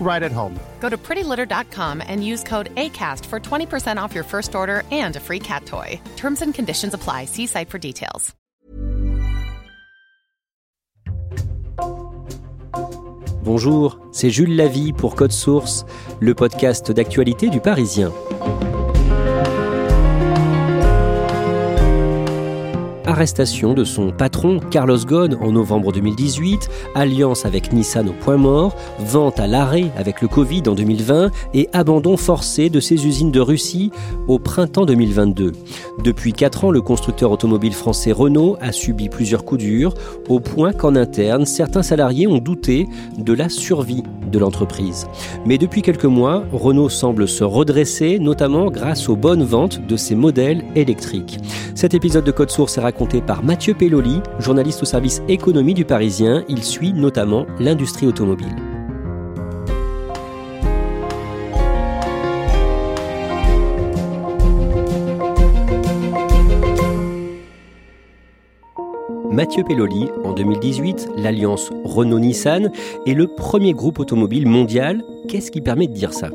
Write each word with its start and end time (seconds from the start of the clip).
right 0.00 0.22
at 0.22 0.32
home. 0.32 0.54
Go 0.80 0.88
to 0.88 0.96
prettylitter.com 0.96 2.02
and 2.06 2.24
use 2.24 2.44
code 2.44 2.74
ACAST 2.76 3.26
for 3.26 3.40
20% 3.40 4.00
off 4.00 4.14
your 4.14 4.24
first 4.24 4.54
order 4.54 4.84
and 4.92 5.16
a 5.16 5.20
free 5.20 5.40
cat 5.40 5.66
toy. 5.66 6.00
Terms 6.16 6.42
and 6.42 6.54
conditions 6.54 6.94
apply. 6.94 7.24
See 7.24 7.46
site 7.46 7.70
for 7.70 7.78
details. 7.78 8.36
Bonjour, 13.46 14.00
c'est 14.10 14.28
Jules 14.28 14.56
Lavie 14.56 14.92
pour 14.92 15.14
Code 15.14 15.30
Source, 15.30 15.86
le 16.18 16.34
podcast 16.34 16.90
d'actualité 16.90 17.48
du 17.48 17.60
Parisien. 17.60 18.12
Arrestation 23.06 23.72
de 23.72 23.84
son 23.84 24.10
patron 24.10 24.58
Carlos 24.58 24.98
Ghosn 24.98 25.36
en 25.40 25.52
novembre 25.52 25.92
2018, 25.92 26.68
alliance 26.96 27.46
avec 27.46 27.72
Nissan 27.72 28.08
au 28.08 28.12
point 28.12 28.36
mort, 28.36 28.74
vente 28.98 29.38
à 29.38 29.46
l'arrêt 29.46 29.92
avec 29.96 30.20
le 30.20 30.26
Covid 30.26 30.62
en 30.66 30.74
2020 30.74 31.30
et 31.54 31.68
abandon 31.72 32.16
forcé 32.16 32.68
de 32.68 32.80
ses 32.80 33.06
usines 33.06 33.30
de 33.30 33.38
Russie 33.38 33.92
au 34.26 34.40
printemps 34.40 34.86
2022. 34.86 35.52
Depuis 36.02 36.32
4 36.32 36.64
ans, 36.64 36.70
le 36.72 36.82
constructeur 36.82 37.30
automobile 37.30 37.74
français 37.74 38.10
Renault 38.10 38.56
a 38.60 38.72
subi 38.72 39.08
plusieurs 39.08 39.44
coups 39.44 39.62
durs, 39.62 39.94
au 40.28 40.40
point 40.40 40.72
qu'en 40.72 40.96
interne, 40.96 41.46
certains 41.46 41.84
salariés 41.84 42.26
ont 42.26 42.38
douté 42.38 42.88
de 43.16 43.32
la 43.32 43.48
survie 43.48 44.02
de 44.30 44.38
l'entreprise. 44.38 45.06
Mais 45.46 45.58
depuis 45.58 45.82
quelques 45.82 46.04
mois, 46.04 46.44
Renault 46.52 46.88
semble 46.88 47.28
se 47.28 47.44
redresser, 47.44 48.18
notamment 48.18 48.70
grâce 48.70 49.08
aux 49.08 49.16
bonnes 49.16 49.44
ventes 49.44 49.86
de 49.86 49.96
ses 49.96 50.16
modèles 50.16 50.64
électriques. 50.74 51.38
Cet 51.76 51.94
épisode 51.94 52.24
de 52.24 52.32
Code 52.32 52.50
Source 52.50 52.78
est 52.78 52.80
raconté 52.80 52.96
par 53.14 53.42
Mathieu 53.44 53.74
Pelloli, 53.74 54.20
journaliste 54.38 54.82
au 54.82 54.84
service 54.84 55.22
économie 55.28 55.74
du 55.74 55.84
Parisien. 55.84 56.44
Il 56.48 56.62
suit 56.64 56.92
notamment 56.92 57.46
l'industrie 57.60 58.06
automobile. 58.06 58.54
Mathieu 69.30 69.62
Pelloli, 69.64 70.08
en 70.24 70.32
2018, 70.32 71.10
l'alliance 71.18 71.70
Renault-Nissan 71.84 72.70
est 73.06 73.14
le 73.14 73.28
premier 73.28 73.72
groupe 73.72 73.98
automobile 73.98 74.48
mondial. 74.48 75.04
Qu'est-ce 75.28 75.50
qui 75.50 75.60
permet 75.60 75.86
de 75.86 75.92
dire 75.92 76.12
ça? 76.12 76.30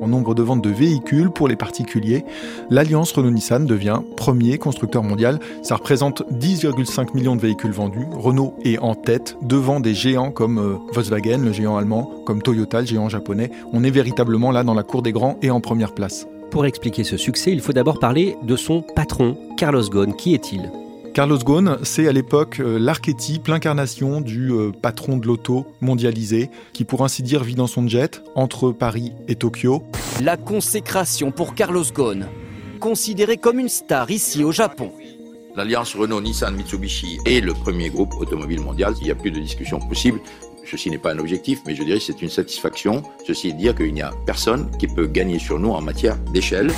En 0.00 0.08
nombre 0.08 0.34
de 0.34 0.42
ventes 0.42 0.62
de 0.62 0.70
véhicules 0.70 1.30
pour 1.30 1.48
les 1.48 1.56
particuliers, 1.56 2.24
l'alliance 2.70 3.12
Renault-Nissan 3.12 3.66
devient 3.66 4.00
premier 4.16 4.58
constructeur 4.58 5.02
mondial. 5.02 5.40
Ça 5.62 5.76
représente 5.76 6.22
10,5 6.32 7.14
millions 7.14 7.36
de 7.36 7.40
véhicules 7.40 7.72
vendus. 7.72 8.06
Renault 8.12 8.54
est 8.64 8.78
en 8.78 8.94
tête 8.94 9.36
devant 9.42 9.80
des 9.80 9.94
géants 9.94 10.30
comme 10.30 10.58
euh, 10.58 10.76
Volkswagen, 10.92 11.38
le 11.38 11.52
géant 11.52 11.76
allemand, 11.76 12.10
comme 12.26 12.42
Toyota, 12.42 12.80
le 12.80 12.86
géant 12.86 13.08
japonais. 13.08 13.50
On 13.72 13.84
est 13.84 13.90
véritablement 13.90 14.50
là 14.50 14.64
dans 14.64 14.74
la 14.74 14.82
cour 14.82 15.02
des 15.02 15.12
grands 15.12 15.38
et 15.42 15.50
en 15.50 15.60
première 15.60 15.94
place. 15.94 16.26
Pour 16.50 16.66
expliquer 16.66 17.04
ce 17.04 17.16
succès, 17.16 17.50
il 17.52 17.60
faut 17.60 17.72
d'abord 17.72 17.98
parler 17.98 18.36
de 18.42 18.56
son 18.56 18.82
patron, 18.82 19.36
Carlos 19.56 19.88
Ghosn. 19.88 20.14
Qui 20.14 20.34
est-il? 20.34 20.70
Carlos 21.14 21.38
Ghosn, 21.38 21.78
c'est 21.84 22.08
à 22.08 22.12
l'époque 22.12 22.58
euh, 22.58 22.76
l'archétype, 22.76 23.46
l'incarnation 23.46 24.20
du 24.20 24.50
euh, 24.50 24.72
patron 24.72 25.16
de 25.16 25.28
l'auto 25.28 25.64
mondialisé, 25.80 26.50
qui 26.72 26.84
pour 26.84 27.04
ainsi 27.04 27.22
dire 27.22 27.44
vit 27.44 27.54
dans 27.54 27.68
son 27.68 27.86
jet 27.86 28.20
entre 28.34 28.72
Paris 28.72 29.12
et 29.28 29.36
Tokyo. 29.36 29.84
La 30.24 30.36
consécration 30.36 31.30
pour 31.30 31.54
Carlos 31.54 31.84
Ghosn, 31.94 32.26
considéré 32.80 33.36
comme 33.36 33.60
une 33.60 33.68
star 33.68 34.10
ici 34.10 34.42
au 34.42 34.50
Japon. 34.50 34.90
L'alliance 35.54 35.94
Renault-Nissan-Mitsubishi 35.94 37.20
est 37.26 37.40
le 37.40 37.52
premier 37.52 37.90
groupe 37.90 38.14
automobile 38.18 38.58
mondial. 38.58 38.92
Il 39.00 39.04
n'y 39.04 39.12
a 39.12 39.14
plus 39.14 39.30
de 39.30 39.38
discussion 39.38 39.78
possible. 39.78 40.18
Ceci 40.68 40.90
n'est 40.90 40.98
pas 40.98 41.12
un 41.12 41.18
objectif, 41.20 41.60
mais 41.64 41.76
je 41.76 41.84
dirais 41.84 41.98
que 41.98 42.04
c'est 42.04 42.22
une 42.22 42.28
satisfaction. 42.28 43.04
Ceci 43.24 43.50
est 43.50 43.52
de 43.52 43.58
dire 43.58 43.76
qu'il 43.76 43.94
n'y 43.94 44.02
a 44.02 44.10
personne 44.26 44.68
qui 44.80 44.88
peut 44.88 45.06
gagner 45.06 45.38
sur 45.38 45.60
nous 45.60 45.70
en 45.70 45.80
matière 45.80 46.16
d'échelle. 46.32 46.72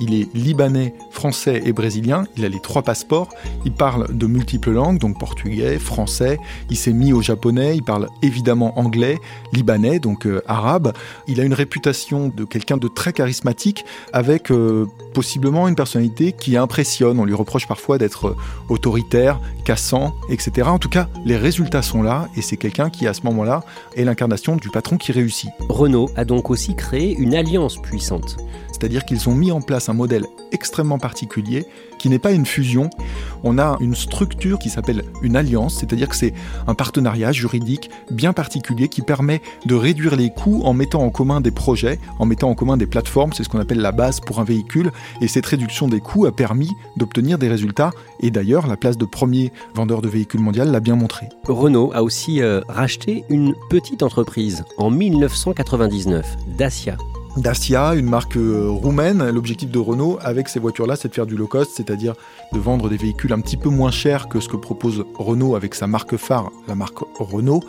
Il 0.00 0.14
est 0.14 0.28
libanais, 0.34 0.94
français 1.10 1.62
et 1.64 1.72
brésilien. 1.72 2.24
Il 2.36 2.44
a 2.44 2.48
les 2.48 2.60
trois 2.60 2.82
passeports. 2.82 3.28
Il 3.64 3.72
parle 3.72 4.16
de 4.16 4.26
multiples 4.26 4.72
langues, 4.72 4.98
donc 4.98 5.18
portugais, 5.18 5.78
français. 5.78 6.38
Il 6.70 6.76
s'est 6.76 6.92
mis 6.92 7.12
au 7.12 7.22
japonais. 7.22 7.76
Il 7.76 7.82
parle 7.82 8.08
évidemment 8.22 8.78
anglais, 8.78 9.18
libanais, 9.52 9.98
donc 9.98 10.26
euh, 10.26 10.42
arabe. 10.46 10.92
Il 11.26 11.40
a 11.40 11.44
une 11.44 11.54
réputation 11.54 12.28
de 12.28 12.44
quelqu'un 12.44 12.76
de 12.76 12.88
très 12.88 13.12
charismatique, 13.12 13.84
avec 14.12 14.50
euh, 14.50 14.86
possiblement 15.14 15.68
une 15.68 15.74
personnalité 15.74 16.32
qui 16.32 16.56
impressionne. 16.56 17.18
On 17.18 17.24
lui 17.24 17.34
reproche 17.34 17.66
parfois 17.66 17.98
d'être 17.98 18.28
euh, 18.28 18.36
autoritaire, 18.68 19.40
cassant, 19.64 20.14
etc. 20.28 20.68
En 20.68 20.78
tout 20.78 20.88
cas, 20.88 21.08
les 21.24 21.36
résultats 21.36 21.82
sont 21.82 22.02
là, 22.02 22.28
et 22.36 22.42
c'est 22.42 22.56
quelqu'un 22.56 22.90
qui, 22.90 23.06
à 23.06 23.14
ce 23.14 23.22
moment-là, 23.22 23.64
est 23.94 24.04
l'incarnation 24.04 24.56
du 24.56 24.70
patron 24.70 24.96
qui 24.96 25.12
réussit. 25.12 25.50
Renault 25.68 26.10
a 26.16 26.24
donc 26.24 26.50
aussi 26.50 26.74
créé 26.74 27.14
une 27.16 27.34
alliance 27.34 27.80
puissante. 27.80 28.36
C'est-à-dire 28.78 29.06
qu'ils 29.06 29.26
ont 29.30 29.34
mis 29.34 29.52
en 29.52 29.62
place 29.62 29.88
un 29.88 29.94
modèle 29.94 30.26
extrêmement 30.52 30.98
particulier 30.98 31.64
qui 31.98 32.10
n'est 32.10 32.18
pas 32.18 32.32
une 32.32 32.44
fusion. 32.44 32.90
On 33.42 33.58
a 33.58 33.78
une 33.80 33.94
structure 33.94 34.58
qui 34.58 34.68
s'appelle 34.68 35.02
une 35.22 35.34
alliance, 35.34 35.76
c'est-à-dire 35.76 36.10
que 36.10 36.16
c'est 36.16 36.34
un 36.66 36.74
partenariat 36.74 37.32
juridique 37.32 37.90
bien 38.10 38.34
particulier 38.34 38.88
qui 38.88 39.00
permet 39.00 39.40
de 39.64 39.74
réduire 39.74 40.14
les 40.14 40.28
coûts 40.28 40.60
en 40.64 40.74
mettant 40.74 41.02
en 41.02 41.08
commun 41.08 41.40
des 41.40 41.50
projets, 41.50 41.98
en 42.18 42.26
mettant 42.26 42.50
en 42.50 42.54
commun 42.54 42.76
des 42.76 42.86
plateformes, 42.86 43.32
c'est 43.32 43.44
ce 43.44 43.48
qu'on 43.48 43.60
appelle 43.60 43.80
la 43.80 43.92
base 43.92 44.20
pour 44.20 44.40
un 44.40 44.44
véhicule, 44.44 44.90
et 45.22 45.28
cette 45.28 45.46
réduction 45.46 45.88
des 45.88 46.00
coûts 46.00 46.26
a 46.26 46.32
permis 46.32 46.70
d'obtenir 46.98 47.38
des 47.38 47.48
résultats, 47.48 47.92
et 48.20 48.30
d'ailleurs 48.30 48.66
la 48.66 48.76
place 48.76 48.98
de 48.98 49.06
premier 49.06 49.52
vendeur 49.74 50.02
de 50.02 50.08
véhicules 50.08 50.40
mondial 50.40 50.70
l'a 50.70 50.80
bien 50.80 50.96
montré. 50.96 51.30
Renault 51.48 51.92
a 51.94 52.02
aussi 52.02 52.42
euh, 52.42 52.60
racheté 52.68 53.24
une 53.30 53.54
petite 53.70 54.02
entreprise 54.02 54.64
en 54.76 54.90
1999, 54.90 56.36
Dacia. 56.58 56.98
Dacia, 57.36 57.94
une 57.94 58.08
marque 58.08 58.36
euh, 58.36 58.68
roumaine. 58.70 59.28
L'objectif 59.30 59.70
de 59.70 59.78
Renault 59.78 60.18
avec 60.22 60.48
ces 60.48 60.58
voitures-là, 60.58 60.96
c'est 60.96 61.08
de 61.08 61.14
faire 61.14 61.26
du 61.26 61.36
low 61.36 61.46
cost, 61.46 61.72
c'est-à-dire 61.74 62.14
de 62.52 62.58
vendre 62.58 62.88
des 62.88 62.96
véhicules 62.96 63.32
un 63.34 63.40
petit 63.40 63.58
peu 63.58 63.68
moins 63.68 63.90
chers 63.90 64.28
que 64.28 64.40
ce 64.40 64.48
que 64.48 64.56
propose 64.56 65.04
Renault 65.18 65.54
avec 65.54 65.74
sa 65.74 65.86
marque 65.86 66.16
phare, 66.16 66.50
la 66.66 66.74
marque 66.74 66.98
Renault. 67.18 67.62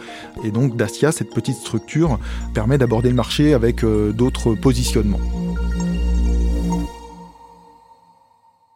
Et 0.45 0.51
donc 0.51 0.77
Dacia, 0.77 1.11
cette 1.11 1.31
petite 1.31 1.57
structure, 1.57 2.17
permet 2.53 2.77
d'aborder 2.77 3.09
le 3.09 3.15
marché 3.15 3.53
avec 3.53 3.83
euh, 3.83 4.13
d'autres 4.13 4.55
positionnements. 4.55 5.19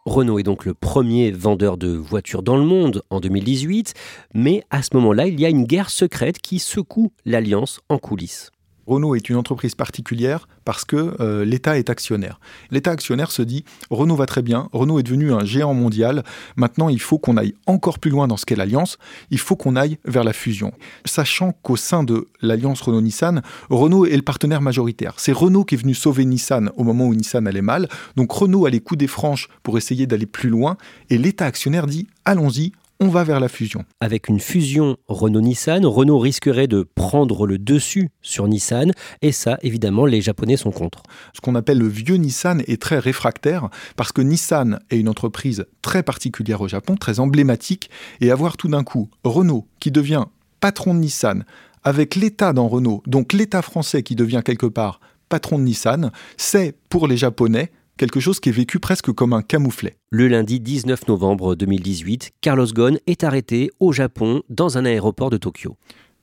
Renault 0.04 0.38
est 0.38 0.42
donc 0.42 0.66
le 0.66 0.74
premier 0.74 1.30
vendeur 1.30 1.78
de 1.78 1.88
voitures 1.88 2.42
dans 2.42 2.58
le 2.58 2.64
monde 2.64 3.02
en 3.08 3.20
2018, 3.20 3.94
mais 4.34 4.62
à 4.70 4.82
ce 4.82 4.90
moment-là, 4.94 5.26
il 5.26 5.40
y 5.40 5.46
a 5.46 5.48
une 5.48 5.64
guerre 5.64 5.88
secrète 5.88 6.38
qui 6.38 6.58
secoue 6.58 7.12
l'alliance 7.24 7.80
en 7.88 7.96
coulisses. 7.96 8.51
Renault 8.86 9.14
est 9.14 9.28
une 9.28 9.36
entreprise 9.36 9.74
particulière 9.74 10.48
parce 10.64 10.84
que 10.84 11.14
euh, 11.20 11.44
l'État 11.44 11.78
est 11.78 11.90
actionnaire. 11.90 12.40
L'État 12.70 12.90
actionnaire 12.90 13.30
se 13.30 13.42
dit 13.42 13.64
Renault 13.90 14.16
va 14.16 14.26
très 14.26 14.42
bien, 14.42 14.68
Renault 14.72 14.98
est 14.98 15.02
devenu 15.02 15.32
un 15.32 15.44
géant 15.44 15.74
mondial, 15.74 16.22
maintenant 16.56 16.88
il 16.88 17.00
faut 17.00 17.18
qu'on 17.18 17.36
aille 17.36 17.54
encore 17.66 17.98
plus 17.98 18.10
loin 18.10 18.28
dans 18.28 18.36
ce 18.36 18.46
qu'est 18.46 18.56
l'alliance, 18.56 18.98
il 19.30 19.38
faut 19.38 19.56
qu'on 19.56 19.76
aille 19.76 19.98
vers 20.04 20.24
la 20.24 20.32
fusion. 20.32 20.72
Sachant 21.04 21.52
qu'au 21.62 21.76
sein 21.76 22.04
de 22.04 22.28
l'alliance 22.40 22.80
Renault-Nissan, 22.80 23.42
Renault 23.70 24.06
est 24.06 24.16
le 24.16 24.22
partenaire 24.22 24.60
majoritaire. 24.60 25.14
C'est 25.16 25.32
Renault 25.32 25.64
qui 25.64 25.74
est 25.74 25.78
venu 25.78 25.94
sauver 25.94 26.24
Nissan 26.24 26.70
au 26.76 26.84
moment 26.84 27.06
où 27.06 27.14
Nissan 27.14 27.46
allait 27.46 27.62
mal, 27.62 27.88
donc 28.16 28.32
Renault 28.32 28.66
a 28.66 28.70
les 28.70 28.80
coups 28.80 28.98
des 28.98 29.06
franches 29.06 29.48
pour 29.62 29.78
essayer 29.78 30.06
d'aller 30.06 30.26
plus 30.26 30.48
loin, 30.48 30.76
et 31.10 31.18
l'État 31.18 31.46
actionnaire 31.46 31.86
dit 31.86 32.06
Allons-y, 32.24 32.72
on 33.02 33.08
va 33.08 33.24
vers 33.24 33.40
la 33.40 33.48
fusion. 33.48 33.84
Avec 34.00 34.28
une 34.28 34.38
fusion 34.38 34.96
Renault-Nissan, 35.08 35.84
Renault 35.84 36.20
risquerait 36.20 36.68
de 36.68 36.86
prendre 36.94 37.48
le 37.48 37.58
dessus 37.58 38.10
sur 38.22 38.46
Nissan, 38.46 38.92
et 39.22 39.32
ça, 39.32 39.58
évidemment, 39.62 40.06
les 40.06 40.20
Japonais 40.20 40.56
sont 40.56 40.70
contre. 40.70 41.02
Ce 41.34 41.40
qu'on 41.40 41.56
appelle 41.56 41.78
le 41.78 41.88
vieux 41.88 42.14
Nissan 42.14 42.62
est 42.68 42.80
très 42.80 43.00
réfractaire, 43.00 43.70
parce 43.96 44.12
que 44.12 44.22
Nissan 44.22 44.78
est 44.90 45.00
une 45.00 45.08
entreprise 45.08 45.66
très 45.82 46.04
particulière 46.04 46.60
au 46.60 46.68
Japon, 46.68 46.94
très 46.94 47.18
emblématique, 47.18 47.90
et 48.20 48.30
avoir 48.30 48.56
tout 48.56 48.68
d'un 48.68 48.84
coup 48.84 49.10
Renault 49.24 49.66
qui 49.80 49.90
devient 49.90 50.26
patron 50.60 50.94
de 50.94 51.00
Nissan, 51.00 51.44
avec 51.82 52.14
l'État 52.14 52.52
dans 52.52 52.68
Renault, 52.68 53.02
donc 53.08 53.32
l'État 53.32 53.62
français 53.62 54.04
qui 54.04 54.14
devient 54.14 54.42
quelque 54.44 54.66
part 54.66 55.00
patron 55.28 55.58
de 55.58 55.64
Nissan, 55.64 56.12
c'est 56.36 56.76
pour 56.88 57.08
les 57.08 57.16
Japonais 57.16 57.72
quelque 57.96 58.20
chose 58.20 58.40
qui 58.40 58.48
est 58.48 58.52
vécu 58.52 58.78
presque 58.78 59.12
comme 59.12 59.32
un 59.32 59.42
camouflet. 59.42 59.96
Le 60.10 60.28
lundi 60.28 60.60
19 60.60 61.08
novembre 61.08 61.54
2018, 61.54 62.32
Carlos 62.40 62.66
Ghosn 62.66 62.98
est 63.06 63.24
arrêté 63.24 63.70
au 63.80 63.92
Japon 63.92 64.42
dans 64.48 64.78
un 64.78 64.84
aéroport 64.84 65.30
de 65.30 65.36
Tokyo. 65.36 65.76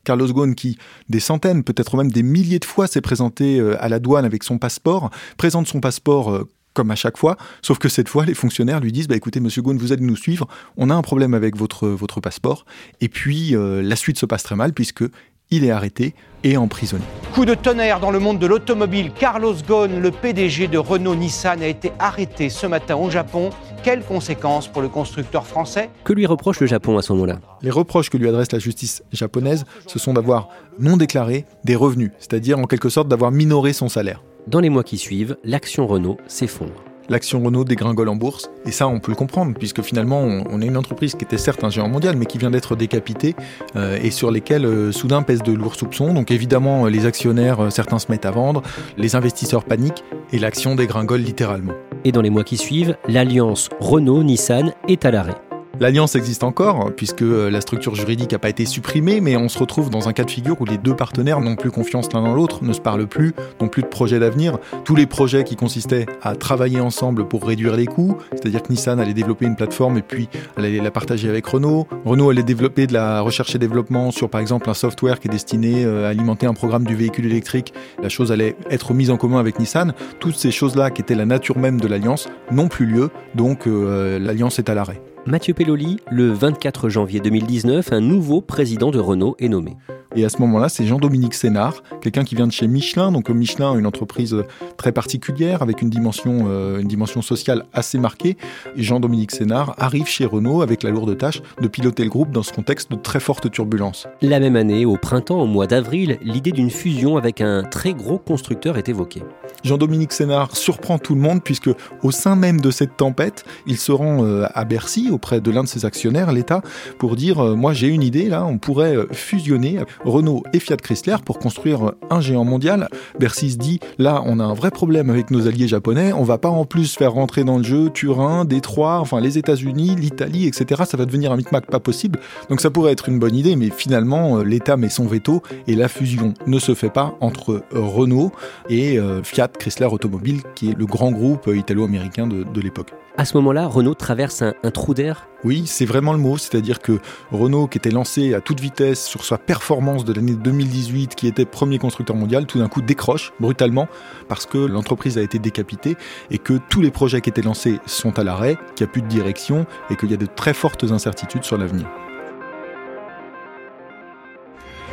Carlos 0.03 0.27
Ghosn, 0.27 0.55
qui 0.55 0.77
des 1.09 1.19
centaines, 1.19 1.63
peut-être 1.63 1.97
même 1.97 2.11
des 2.11 2.23
milliers 2.23 2.59
de 2.59 2.65
fois 2.65 2.87
s'est 2.87 3.01
présenté 3.01 3.59
euh, 3.59 3.81
à 3.83 3.89
la 3.89 3.99
douane 3.99 4.25
avec 4.25 4.43
son 4.43 4.57
passeport, 4.57 5.09
présente 5.37 5.67
son 5.67 5.81
passeport 5.81 6.31
euh, 6.31 6.47
comme 6.73 6.91
à 6.91 6.95
chaque 6.95 7.17
fois, 7.17 7.35
sauf 7.61 7.77
que 7.77 7.89
cette 7.89 8.07
fois, 8.07 8.25
les 8.25 8.33
fonctionnaires 8.33 8.79
lui 8.79 8.91
disent 8.91 9.07
bah, 9.07 9.15
écoutez, 9.15 9.39
monsieur 9.39 9.61
Ghosn, 9.61 9.77
vous 9.77 9.91
allez 9.91 10.05
nous 10.05 10.15
suivre, 10.15 10.47
on 10.77 10.89
a 10.89 10.95
un 10.95 11.01
problème 11.01 11.33
avec 11.33 11.57
votre, 11.57 11.87
votre 11.87 12.21
passeport. 12.21 12.65
Et 13.01 13.09
puis, 13.09 13.55
euh, 13.55 13.81
la 13.81 13.95
suite 13.95 14.17
se 14.17 14.25
passe 14.25 14.43
très 14.43 14.55
mal, 14.55 14.73
puisque 14.73 15.03
il 15.51 15.65
est 15.65 15.71
arrêté 15.71 16.13
et 16.43 16.57
emprisonné. 16.57 17.03
Coup 17.33 17.45
de 17.45 17.53
tonnerre 17.53 17.99
dans 17.99 18.11
le 18.11 18.19
monde 18.19 18.39
de 18.39 18.47
l'automobile. 18.47 19.11
Carlos 19.11 19.55
Ghosn, 19.67 19.99
le 19.99 20.11
PDG 20.11 20.67
de 20.67 20.77
Renault 20.77 21.15
Nissan, 21.15 21.61
a 21.61 21.67
été 21.67 21.91
arrêté 21.99 22.49
ce 22.49 22.65
matin 22.67 22.95
au 22.95 23.09
Japon. 23.09 23.49
Quelles 23.83 24.03
conséquences 24.03 24.67
pour 24.67 24.81
le 24.81 24.89
constructeur 24.89 25.45
français? 25.45 25.89
Que 26.03 26.13
lui 26.13 26.25
reproche 26.25 26.59
le 26.59 26.67
Japon 26.67 26.97
à 26.97 27.01
ce 27.01 27.13
moment-là? 27.13 27.39
Les 27.61 27.69
reproches 27.69 28.09
que 28.09 28.17
lui 28.17 28.27
adresse 28.27 28.51
la 28.51 28.59
justice 28.59 29.03
japonaise, 29.11 29.65
ce 29.87 29.99
sont 29.99 30.13
d'avoir 30.13 30.49
non 30.79 30.97
déclaré 30.97 31.45
des 31.63 31.75
revenus, 31.75 32.11
c'est-à-dire 32.19 32.59
en 32.59 32.65
quelque 32.65 32.89
sorte 32.89 33.07
d'avoir 33.07 33.31
minoré 33.31 33.73
son 33.73 33.89
salaire. 33.89 34.23
Dans 34.47 34.59
les 34.59 34.69
mois 34.69 34.83
qui 34.83 34.97
suivent, 34.97 35.37
l'action 35.43 35.87
Renault 35.87 36.17
s'effondre 36.27 36.83
l'action 37.09 37.41
Renault 37.41 37.63
dégringole 37.63 38.09
en 38.09 38.15
bourse. 38.15 38.49
Et 38.65 38.71
ça, 38.71 38.87
on 38.87 38.99
peut 38.99 39.11
le 39.11 39.15
comprendre, 39.15 39.53
puisque 39.57 39.81
finalement, 39.81 40.21
on, 40.21 40.61
est 40.61 40.65
une 40.65 40.77
entreprise 40.77 41.15
qui 41.15 41.25
était 41.25 41.37
certes 41.37 41.63
un 41.63 41.69
géant 41.69 41.89
mondial, 41.89 42.15
mais 42.15 42.25
qui 42.25 42.37
vient 42.37 42.51
d'être 42.51 42.75
décapitée 42.75 43.35
euh, 43.75 43.97
et 44.01 44.11
sur 44.11 44.31
lesquelles 44.31 44.65
euh, 44.65 44.91
soudain 44.91 45.21
pèsent 45.21 45.43
de 45.43 45.53
lourds 45.53 45.75
soupçons. 45.75 46.13
Donc 46.13 46.31
évidemment, 46.31 46.85
les 46.85 47.05
actionnaires, 47.05 47.59
euh, 47.59 47.69
certains 47.69 47.99
se 47.99 48.11
mettent 48.11 48.25
à 48.25 48.31
vendre, 48.31 48.61
les 48.97 49.15
investisseurs 49.15 49.63
paniquent 49.63 50.03
et 50.31 50.39
l'action 50.39 50.75
dégringole 50.75 51.21
littéralement. 51.21 51.73
Et 52.05 52.11
dans 52.11 52.21
les 52.21 52.29
mois 52.29 52.43
qui 52.43 52.57
suivent, 52.57 52.95
l'alliance 53.07 53.69
Renault-Nissan 53.79 54.73
est 54.87 55.05
à 55.05 55.11
l'arrêt. 55.11 55.48
L'alliance 55.79 56.15
existe 56.15 56.43
encore, 56.43 56.91
puisque 56.93 57.21
euh, 57.21 57.49
la 57.49 57.61
structure 57.61 57.95
juridique 57.95 58.33
n'a 58.33 58.39
pas 58.39 58.49
été 58.49 58.65
supprimée, 58.65 59.21
mais 59.21 59.37
on 59.37 59.47
se 59.47 59.57
retrouve 59.57 59.89
dans 59.89 60.09
un 60.09 60.13
cas 60.13 60.25
de 60.25 60.31
figure 60.31 60.59
où 60.59 60.65
les 60.65 60.77
deux 60.77 60.93
partenaires 60.93 61.39
n'ont 61.39 61.55
plus 61.55 61.71
confiance 61.71 62.11
l'un 62.11 62.21
dans 62.21 62.33
l'autre, 62.33 62.65
ne 62.65 62.73
se 62.73 62.81
parlent 62.81 63.07
plus, 63.07 63.33
n'ont 63.61 63.69
plus 63.69 63.83
de 63.83 63.87
projet 63.87 64.19
d'avenir. 64.19 64.57
Tous 64.83 64.93
les 64.93 65.05
projets 65.05 65.45
qui 65.45 65.55
consistaient 65.55 66.05
à 66.21 66.35
travailler 66.35 66.81
ensemble 66.81 67.29
pour 67.29 67.47
réduire 67.47 67.77
les 67.77 67.85
coûts, 67.85 68.17
c'est-à-dire 68.33 68.61
que 68.61 68.73
Nissan 68.73 68.99
allait 68.99 69.13
développer 69.13 69.45
une 69.45 69.55
plateforme 69.55 69.97
et 69.97 70.01
puis 70.01 70.27
elle 70.57 70.65
allait 70.65 70.81
la 70.81 70.91
partager 70.91 71.29
avec 71.29 71.45
Renault. 71.47 71.87
Renault 72.03 72.29
allait 72.29 72.43
développer 72.43 72.85
de 72.85 72.91
la 72.91 73.21
recherche 73.21 73.55
et 73.55 73.57
développement 73.57 74.11
sur 74.11 74.29
par 74.29 74.41
exemple 74.41 74.69
un 74.69 74.73
software 74.73 75.21
qui 75.21 75.29
est 75.29 75.31
destiné 75.31 75.85
euh, 75.85 76.07
à 76.07 76.09
alimenter 76.09 76.45
un 76.45 76.53
programme 76.53 76.83
du 76.83 76.95
véhicule 76.95 77.25
électrique. 77.25 77.73
La 78.03 78.09
chose 78.09 78.33
allait 78.33 78.57
être 78.69 78.93
mise 78.93 79.11
en 79.11 79.17
commun 79.17 79.39
avec 79.39 79.59
Nissan. 79.59 79.93
Toutes 80.19 80.35
ces 80.35 80.51
choses-là 80.51 80.91
qui 80.91 81.01
étaient 81.01 81.15
la 81.15 81.25
nature 81.25 81.57
même 81.57 81.79
de 81.79 81.87
l'alliance 81.87 82.27
n'ont 82.51 82.67
plus 82.67 82.85
lieu, 82.85 83.11
donc 83.33 83.65
euh, 83.65 84.19
l'alliance 84.19 84.59
est 84.59 84.67
à 84.67 84.73
l'arrêt. 84.73 85.01
Mathieu 85.25 85.53
Pelloli, 85.53 85.99
le 86.09 86.31
24 86.31 86.89
janvier 86.89 87.19
2019, 87.19 87.91
un 87.91 87.99
nouveau 87.99 88.41
président 88.41 88.89
de 88.89 88.99
Renault 88.99 89.35
est 89.37 89.49
nommé. 89.49 89.75
Et 90.15 90.25
à 90.25 90.29
ce 90.29 90.39
moment-là, 90.39 90.69
c'est 90.69 90.85
Jean-Dominique 90.85 91.35
Sénard, 91.35 91.83
quelqu'un 92.01 92.23
qui 92.23 92.33
vient 92.33 92.47
de 92.47 92.51
chez 92.51 92.67
Michelin. 92.67 93.11
Donc 93.11 93.29
Michelin, 93.29 93.77
une 93.77 93.85
entreprise 93.85 94.35
très 94.75 94.91
particulière 94.91 95.61
avec 95.61 95.83
une 95.83 95.89
dimension, 95.91 96.45
euh, 96.47 96.79
une 96.79 96.87
dimension 96.87 97.21
sociale 97.21 97.65
assez 97.73 97.99
marquée. 97.99 98.35
Et 98.75 98.81
Jean-Dominique 98.81 99.31
Sénard 99.31 99.75
arrive 99.77 100.07
chez 100.07 100.25
Renault 100.25 100.63
avec 100.63 100.81
la 100.81 100.89
lourde 100.89 101.15
tâche 101.15 101.43
de 101.61 101.67
piloter 101.67 102.03
le 102.03 102.09
groupe 102.09 102.31
dans 102.31 102.41
ce 102.41 102.51
contexte 102.51 102.89
de 102.89 102.95
très 102.95 103.19
forte 103.19 103.51
turbulence. 103.51 104.07
La 104.23 104.39
même 104.39 104.55
année, 104.55 104.83
au 104.83 104.97
printemps, 104.97 105.41
au 105.41 105.45
mois 105.45 105.67
d'avril, 105.67 106.17
l'idée 106.23 106.51
d'une 106.51 106.71
fusion 106.71 107.17
avec 107.17 107.39
un 107.39 107.63
très 107.63 107.93
gros 107.93 108.17
constructeur 108.17 108.77
est 108.77 108.89
évoquée. 108.89 109.21
Jean-Dominique 109.63 110.13
Sénard 110.13 110.55
surprend 110.55 110.97
tout 110.97 111.13
le 111.13 111.21
monde 111.21 111.43
puisque 111.43 111.69
au 112.01 112.11
sein 112.11 112.35
même 112.35 112.61
de 112.61 112.71
cette 112.71 112.97
tempête, 112.97 113.45
il 113.67 113.77
se 113.77 113.91
rend 113.91 114.23
euh, 114.23 114.45
à 114.55 114.65
Bercy 114.65 115.09
auprès 115.11 115.39
de 115.39 115.51
l'un 115.51 115.63
de 115.63 115.67
ses 115.67 115.85
actionnaires, 115.85 116.31
l'État, 116.31 116.61
pour 116.97 117.15
dire 117.15 117.39
euh, 117.39 117.55
moi 117.55 117.73
j'ai 117.73 117.87
une 117.87 118.03
idée 118.03 118.27
là, 118.27 118.45
on 118.45 118.57
pourrait 118.57 118.95
fusionner 119.11 119.79
Renault 120.05 120.43
et 120.53 120.59
Fiat 120.59 120.77
Chrysler 120.77 121.17
pour 121.23 121.39
construire 121.39 121.93
un 122.09 122.21
géant 122.21 122.45
mondial. 122.45 122.87
Bercy 123.19 123.51
se 123.51 123.57
dit 123.57 123.79
là, 123.97 124.21
on 124.25 124.39
a 124.39 124.43
un 124.43 124.53
vrai 124.53 124.71
problème 124.71 125.09
avec 125.09 125.31
nos 125.31 125.47
alliés 125.47 125.67
japonais, 125.67 126.13
on 126.13 126.23
va 126.23 126.37
pas 126.37 126.49
en 126.49 126.65
plus 126.65 126.95
faire 126.95 127.13
rentrer 127.13 127.43
dans 127.43 127.57
le 127.57 127.63
jeu 127.63 127.89
Turin, 127.89 128.45
Détroit, 128.45 128.99
enfin 128.99 129.19
les 129.19 129.37
États-Unis, 129.37 129.95
l'Italie, 129.95 130.47
etc. 130.47 130.83
Ça 130.85 130.97
va 130.97 131.05
devenir 131.05 131.31
un 131.31 131.37
micmac 131.37 131.65
pas 131.67 131.79
possible. 131.79 132.19
Donc 132.49 132.61
ça 132.61 132.69
pourrait 132.69 132.91
être 132.91 133.09
une 133.09 133.19
bonne 133.19 133.35
idée, 133.35 133.55
mais 133.55 133.69
finalement 133.69 134.37
euh, 134.37 134.43
l'État 134.43 134.77
met 134.77 134.89
son 134.89 135.05
veto 135.05 135.41
et 135.67 135.75
la 135.75 135.87
fusion 135.87 136.33
ne 136.47 136.59
se 136.59 136.73
fait 136.73 136.89
pas 136.89 137.15
entre 137.21 137.63
Renault 137.71 138.31
et 138.69 138.97
euh, 138.97 139.23
Fiat 139.23 139.49
Chrysler 139.49 139.87
Automobile, 139.87 140.41
qui 140.55 140.69
est 140.71 140.77
le 140.77 140.85
grand 140.85 141.11
groupe 141.11 141.49
italo-américain 141.53 142.27
de, 142.27 142.43
de 142.43 142.61
l'époque. 142.61 142.91
À 143.19 143.25
ce 143.25 143.35
moment-là, 143.35 143.67
Renault 143.67 143.95
traverse 143.95 144.43
un, 144.43 144.71
trou 144.71 144.93
d'air 144.93 145.27
Oui, 145.43 145.63
c'est 145.65 145.85
vraiment 145.85 146.13
le 146.13 146.19
mot. 146.19 146.37
C'est-à-dire 146.37 146.79
que 146.79 146.99
Renault, 147.31 147.67
qui 147.67 147.77
était 147.77 147.91
lancé 147.91 148.33
à 148.33 148.41
toute 148.41 148.59
vitesse 148.59 149.05
sur 149.05 149.23
sa 149.23 149.37
performance 149.37 150.03
de 150.05 150.13
l'année 150.13 150.35
2018, 150.35 151.15
qui 151.15 151.27
était 151.27 151.45
premier 151.45 151.79
constructeur 151.79 152.15
mondial, 152.15 152.45
tout 152.45 152.59
d'un 152.59 152.67
coup 152.67 152.81
décroche 152.81 153.31
brutalement 153.39 153.87
parce 154.27 154.45
que 154.45 154.57
l'entreprise 154.57 155.17
a 155.17 155.21
été 155.21 155.39
décapitée 155.39 155.95
et 156.29 156.37
que 156.37 156.59
tous 156.69 156.81
les 156.81 156.91
projets 156.91 157.21
qui 157.21 157.29
étaient 157.29 157.41
lancés 157.41 157.79
sont 157.85 158.19
à 158.19 158.23
l'arrêt, 158.23 158.57
qu'il 158.75 158.85
n'y 158.85 158.89
a 158.89 158.91
plus 158.91 159.01
de 159.01 159.07
direction 159.07 159.65
et 159.89 159.95
qu'il 159.95 160.11
y 160.11 160.13
a 160.13 160.17
de 160.17 160.25
très 160.25 160.53
fortes 160.53 160.83
incertitudes 160.83 161.43
sur 161.43 161.57
l'avenir. 161.57 161.87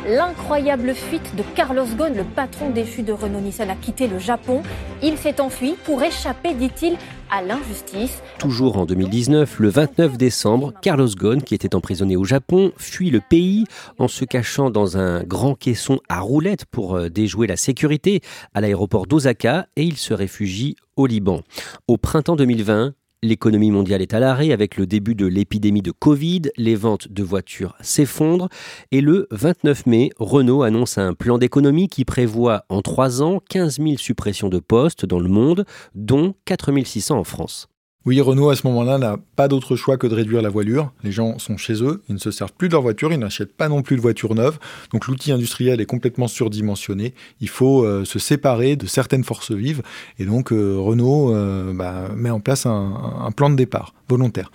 L'incroyable 0.07 0.93
fuite 0.95 1.35
de 1.35 1.43
Carlos 1.53 1.83
Ghosn, 1.83 2.15
le 2.15 2.23
patron 2.23 2.69
déchu 2.69 3.03
de 3.03 3.11
Renault 3.11 3.41
Nissan, 3.41 3.69
a 3.69 3.75
quitté 3.75 4.07
le 4.07 4.19
Japon. 4.19 4.63
Il 5.03 5.17
s'est 5.17 5.41
enfui 5.41 5.75
pour 5.83 6.01
échapper, 6.01 6.53
dit-il, 6.53 6.95
à 7.29 7.41
l'injustice. 7.41 8.21
Toujours 8.39 8.77
en 8.77 8.85
2019, 8.85 9.59
le 9.59 9.67
29 9.67 10.17
décembre, 10.17 10.71
Carlos 10.81 11.09
Ghosn, 11.09 11.41
qui 11.41 11.55
était 11.55 11.75
emprisonné 11.75 12.15
au 12.15 12.23
Japon, 12.23 12.71
fuit 12.77 13.09
le 13.09 13.19
pays 13.19 13.65
en 13.99 14.07
se 14.07 14.23
cachant 14.23 14.69
dans 14.69 14.97
un 14.97 15.23
grand 15.23 15.55
caisson 15.55 15.99
à 16.07 16.21
roulettes 16.21 16.63
pour 16.63 16.95
euh, 16.95 17.09
déjouer 17.09 17.45
la 17.45 17.57
sécurité 17.57 18.21
à 18.53 18.61
l'aéroport 18.61 19.07
d'Osaka 19.07 19.67
et 19.75 19.83
il 19.83 19.97
se 19.97 20.13
réfugie 20.13 20.77
au 20.95 21.05
Liban. 21.05 21.41
Au 21.89 21.97
printemps 21.97 22.37
2020, 22.37 22.93
L'économie 23.23 23.71
mondiale 23.71 24.03
est 24.03 24.13
à 24.13 24.19
l'arrêt 24.19 24.51
avec 24.51 24.77
le 24.77 24.85
début 24.85 25.15
de 25.15 25.25
l'épidémie 25.25 25.81
de 25.81 25.89
Covid, 25.89 26.43
les 26.55 26.75
ventes 26.75 27.07
de 27.07 27.23
voitures 27.23 27.75
s'effondrent 27.81 28.47
et 28.91 29.01
le 29.01 29.27
29 29.31 29.87
mai, 29.87 30.11
Renault 30.19 30.61
annonce 30.61 30.99
un 30.99 31.15
plan 31.15 31.39
d'économie 31.39 31.87
qui 31.87 32.05
prévoit 32.05 32.65
en 32.69 32.83
trois 32.83 33.23
ans 33.23 33.41
15 33.49 33.79
000 33.79 33.97
suppressions 33.97 34.49
de 34.49 34.59
postes 34.59 35.03
dans 35.03 35.19
le 35.19 35.29
monde, 35.29 35.65
dont 35.95 36.35
4 36.45 36.71
600 36.85 37.17
en 37.17 37.23
France. 37.23 37.67
Oui, 38.07 38.21
Renault 38.21 38.49
à 38.49 38.55
ce 38.55 38.65
moment-là 38.67 38.97
n'a 38.97 39.17
pas 39.35 39.49
d'autre 39.49 39.75
choix 39.75 39.97
que 39.97 40.07
de 40.07 40.15
réduire 40.15 40.41
la 40.41 40.47
voilure. 40.47 40.93
Les 41.03 41.11
gens 41.11 41.39
sont 41.39 41.57
chez 41.57 41.83
eux, 41.83 42.01
ils 42.07 42.13
ne 42.13 42.19
se 42.19 42.31
servent 42.31 42.53
plus 42.53 42.69
de 42.69 42.71
leur 42.71 42.81
voiture, 42.81 43.11
ils 43.11 43.19
n'achètent 43.19 43.53
pas 43.53 43.67
non 43.67 43.81
plus 43.81 43.97
de 43.97 44.01
voiture 44.01 44.33
neuve. 44.33 44.59
Donc 44.93 45.07
l'outil 45.07 45.33
industriel 45.33 45.81
est 45.81 45.85
complètement 45.85 46.29
surdimensionné. 46.29 47.13
Il 47.41 47.49
faut 47.49 47.83
euh, 47.83 48.05
se 48.05 48.17
séparer 48.17 48.77
de 48.77 48.85
certaines 48.85 49.25
forces 49.25 49.51
vives. 49.51 49.81
Et 50.19 50.25
donc 50.25 50.53
euh, 50.53 50.77
Renault 50.77 51.35
euh, 51.35 51.73
bah, 51.73 52.07
met 52.15 52.29
en 52.29 52.39
place 52.39 52.65
un, 52.65 53.29
plan 53.35 53.49
de 53.49 53.57
départ 53.57 53.93
volontaire. 54.07 54.53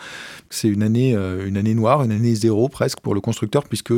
C'est 0.48 0.68
une 0.68 0.82
année, 0.82 1.12
une 1.12 1.58
année 1.58 1.74
noire, 1.74 2.02
une 2.02 2.12
année 2.12 2.34
zéro 2.34 2.70
presque 2.70 3.00
pour 3.00 3.14
le 3.14 3.20
constructeur, 3.20 3.64
puisque 3.64 3.92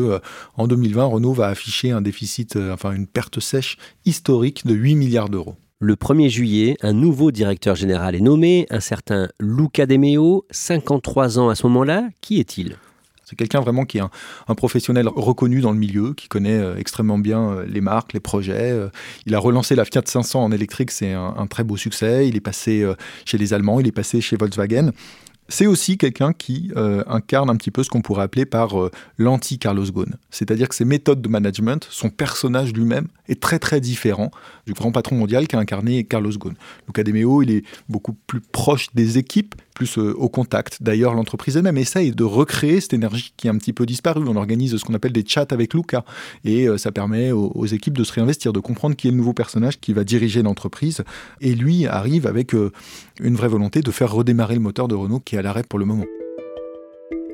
en 0.57 0.67
2020, 0.67 1.05
Renault 1.05 1.33
va 1.33 1.47
afficher 1.47 1.93
un 1.93 2.01
déficit, 2.01 2.57
enfin 2.57 2.91
une 2.91 3.07
perte 3.07 3.39
sèche 3.39 3.77
historique 4.05 4.67
de 4.67 4.75
8 4.75 4.97
milliards 4.97 5.29
d'euros. 5.29 5.55
Le 5.87 5.97
1er 5.97 6.31
juillet, 6.31 6.79
un 6.81 6.95
nouveau 6.95 7.31
directeur 7.31 7.75
général 7.75 8.15
est 8.15 8.21
nommé, 8.23 8.67
un 8.71 8.81
certain 8.81 9.29
Luca 9.39 9.85
De 9.85 9.99
Meo, 9.99 10.47
53 10.51 11.39
ans 11.39 11.51
à 11.51 11.55
ce 11.55 11.67
moment-là. 11.67 12.09
Qui 12.23 12.41
est-il? 12.41 12.79
C'est 13.27 13.37
quelqu'un 13.37 13.61
vraiment 13.61 13.85
qui 13.85 13.99
est 13.99 14.01
un, 14.01 14.55
professionnel 14.55 15.09
reconnu 15.09 15.61
dans 15.61 15.73
le 15.73 15.77
milieu, 15.77 16.15
qui 16.15 16.27
connaît 16.29 16.57
euh, 16.57 16.79
extrêmement 16.79 17.19
bien 17.19 17.51
euh, 17.51 17.67
les 17.67 17.83
marques, 17.83 18.15
les 18.15 18.21
projets. 18.21 18.71
Euh. 18.73 18.89
il 19.27 19.35
a 19.35 19.39
relancé 19.39 19.75
la 19.75 19.85
Fiat 19.85 20.01
500 20.07 20.45
en 20.45 20.53
électrique, 20.53 20.91
c'est 20.91 21.13
un, 21.13 21.47
très 21.49 21.65
beau 21.65 21.77
succès. 21.77 22.29
Il 22.29 22.37
est 22.37 22.41
passé 22.41 22.91
chez 23.27 23.37
les 23.37 23.53
Allemands, 23.53 23.79
il 23.79 23.87
est 23.87 23.93
passé 23.93 24.23
chez 24.23 24.39
Volkswagen. 24.39 24.91
C'est 25.49 25.67
aussi 25.67 25.99
quelqu'un 25.99 26.33
qui 26.33 26.73
euh, 26.77 27.05
incarne 27.07 27.51
un 27.51 27.57
petit 27.57 27.71
peu 27.71 27.83
ce 27.83 27.91
qu'on 27.91 28.01
pourrait 28.01 28.23
appeler 28.23 28.47
par 28.47 28.81
euh, 28.81 28.91
l'anti-Carlos 29.19 29.85
Ghosn. 29.85 30.17
C'est-à-dire 30.31 30.69
que 30.69 30.75
ses 30.75 30.87
méthodes 30.87 31.21
de 31.21 31.29
management, 31.29 31.87
son 31.91 32.09
personnage 32.09 32.73
lui-même, 32.73 33.09
est 33.29 33.41
très 33.41 33.59
très 33.59 33.81
différent 33.81 34.31
du 34.67 34.73
grand 34.73 34.91
patron 34.91 35.17
mondial 35.17 35.47
qu'a 35.47 35.59
incarné 35.59 36.05
Carlos 36.05 36.33
Ghosn. 36.33 36.55
Luca 36.87 37.03
De 37.03 37.13
Meo, 37.13 37.43
il 37.43 37.51
est 37.51 37.65
beaucoup 37.89 38.15
plus 38.27 38.41
proche 38.41 38.89
des 38.95 39.19
équipes, 39.19 39.55
plus 39.75 39.99
euh, 39.99 40.15
au 40.17 40.29
contact. 40.29 40.83
D'ailleurs, 40.83 41.15
l'entreprise 41.15 41.57
elle-même 41.57 41.77
essaye 41.77 42.13
de 42.13 42.25
recréer 42.25 42.81
cette 42.81 42.95
énergie 42.95 43.35
qui 43.37 43.49
est 43.49 43.51
un 43.51 43.59
petit 43.59 43.73
peu 43.73 43.87
disparue. 43.87 44.25
On 44.27 44.37
organise 44.37 44.77
ce 44.77 44.85
qu'on 44.85 44.95
appelle 44.95 45.13
des 45.13 45.25
chats 45.27 45.47
avec 45.51 45.75
Luca 45.75 46.05
et 46.45 46.67
ça 46.79 46.93
permet 46.93 47.33
aux, 47.33 47.51
aux, 47.55 47.67
équipes 47.67 47.99
de 47.99 48.05
se 48.05 48.13
réinvestir, 48.13 48.53
de 48.53 48.61
comprendre 48.61 48.97
qui 48.97 49.09
est 49.09 49.11
le 49.11 49.17
nouveau 49.17 49.33
personnage 49.35 49.81
qui 49.81 49.93
va 49.93 50.05
diriger 50.05 50.43
l'entreprise. 50.43 51.03
Et 51.41 51.55
lui 51.55 51.87
arrive 51.87 52.27
avec 52.27 52.55
une 53.21 53.37
vraie 53.37 53.49
volonté 53.49 53.81
de 53.81 53.91
faire 53.91 54.13
redémarrer 54.13 54.55
le 54.55 54.61
moteur 54.61 54.89
de 54.89 54.95
Renault 54.95 55.21
qui 55.21 55.37
est 55.37 55.39
à 55.39 55.43
l'arrêt 55.43 55.65
pour 55.65 55.79
le 55.79 55.85
moment 55.85 56.05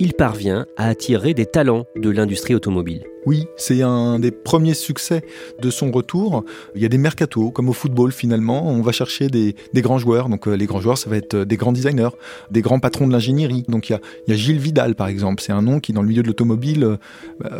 il 0.00 0.14
parvient 0.14 0.66
à 0.78 0.88
attirer 0.88 1.34
des 1.34 1.44
talents 1.44 1.84
de 1.94 2.08
l'industrie 2.08 2.54
automobile. 2.54 3.04
Oui, 3.26 3.44
c'est 3.58 3.82
un 3.82 4.18
des 4.18 4.30
premiers 4.30 4.72
succès 4.72 5.22
de 5.60 5.68
son 5.68 5.90
retour. 5.90 6.42
Il 6.74 6.80
y 6.80 6.86
a 6.86 6.88
des 6.88 6.96
mercatos, 6.96 7.50
comme 7.50 7.68
au 7.68 7.74
football 7.74 8.10
finalement. 8.10 8.66
On 8.66 8.80
va 8.80 8.92
chercher 8.92 9.28
des, 9.28 9.54
grands 9.74 9.98
joueurs. 9.98 10.30
Donc 10.30 10.48
euh, 10.48 10.54
les 10.54 10.64
grands 10.64 10.80
joueurs, 10.80 10.96
ça 10.96 11.10
va 11.10 11.18
être 11.18 11.34
euh, 11.34 11.44
des 11.44 11.58
grands 11.58 11.72
designers, 11.72 12.08
des 12.50 12.62
grands 12.62 12.80
patrons 12.80 13.06
de 13.06 13.12
l'ingénierie. 13.12 13.66
Donc 13.68 13.90
il 13.90 13.98
y, 14.26 14.32
a, 14.32 14.36
Gilles 14.36 14.58
Vidal 14.58 14.94
par 14.94 15.08
exemple. 15.08 15.42
C'est 15.42 15.52
un 15.52 15.60
nom 15.60 15.80
qui 15.80 15.92
dans 15.92 16.00
le 16.00 16.08
milieu 16.08 16.22
de 16.22 16.28
l'automobile 16.28 16.82
euh, 16.82 16.96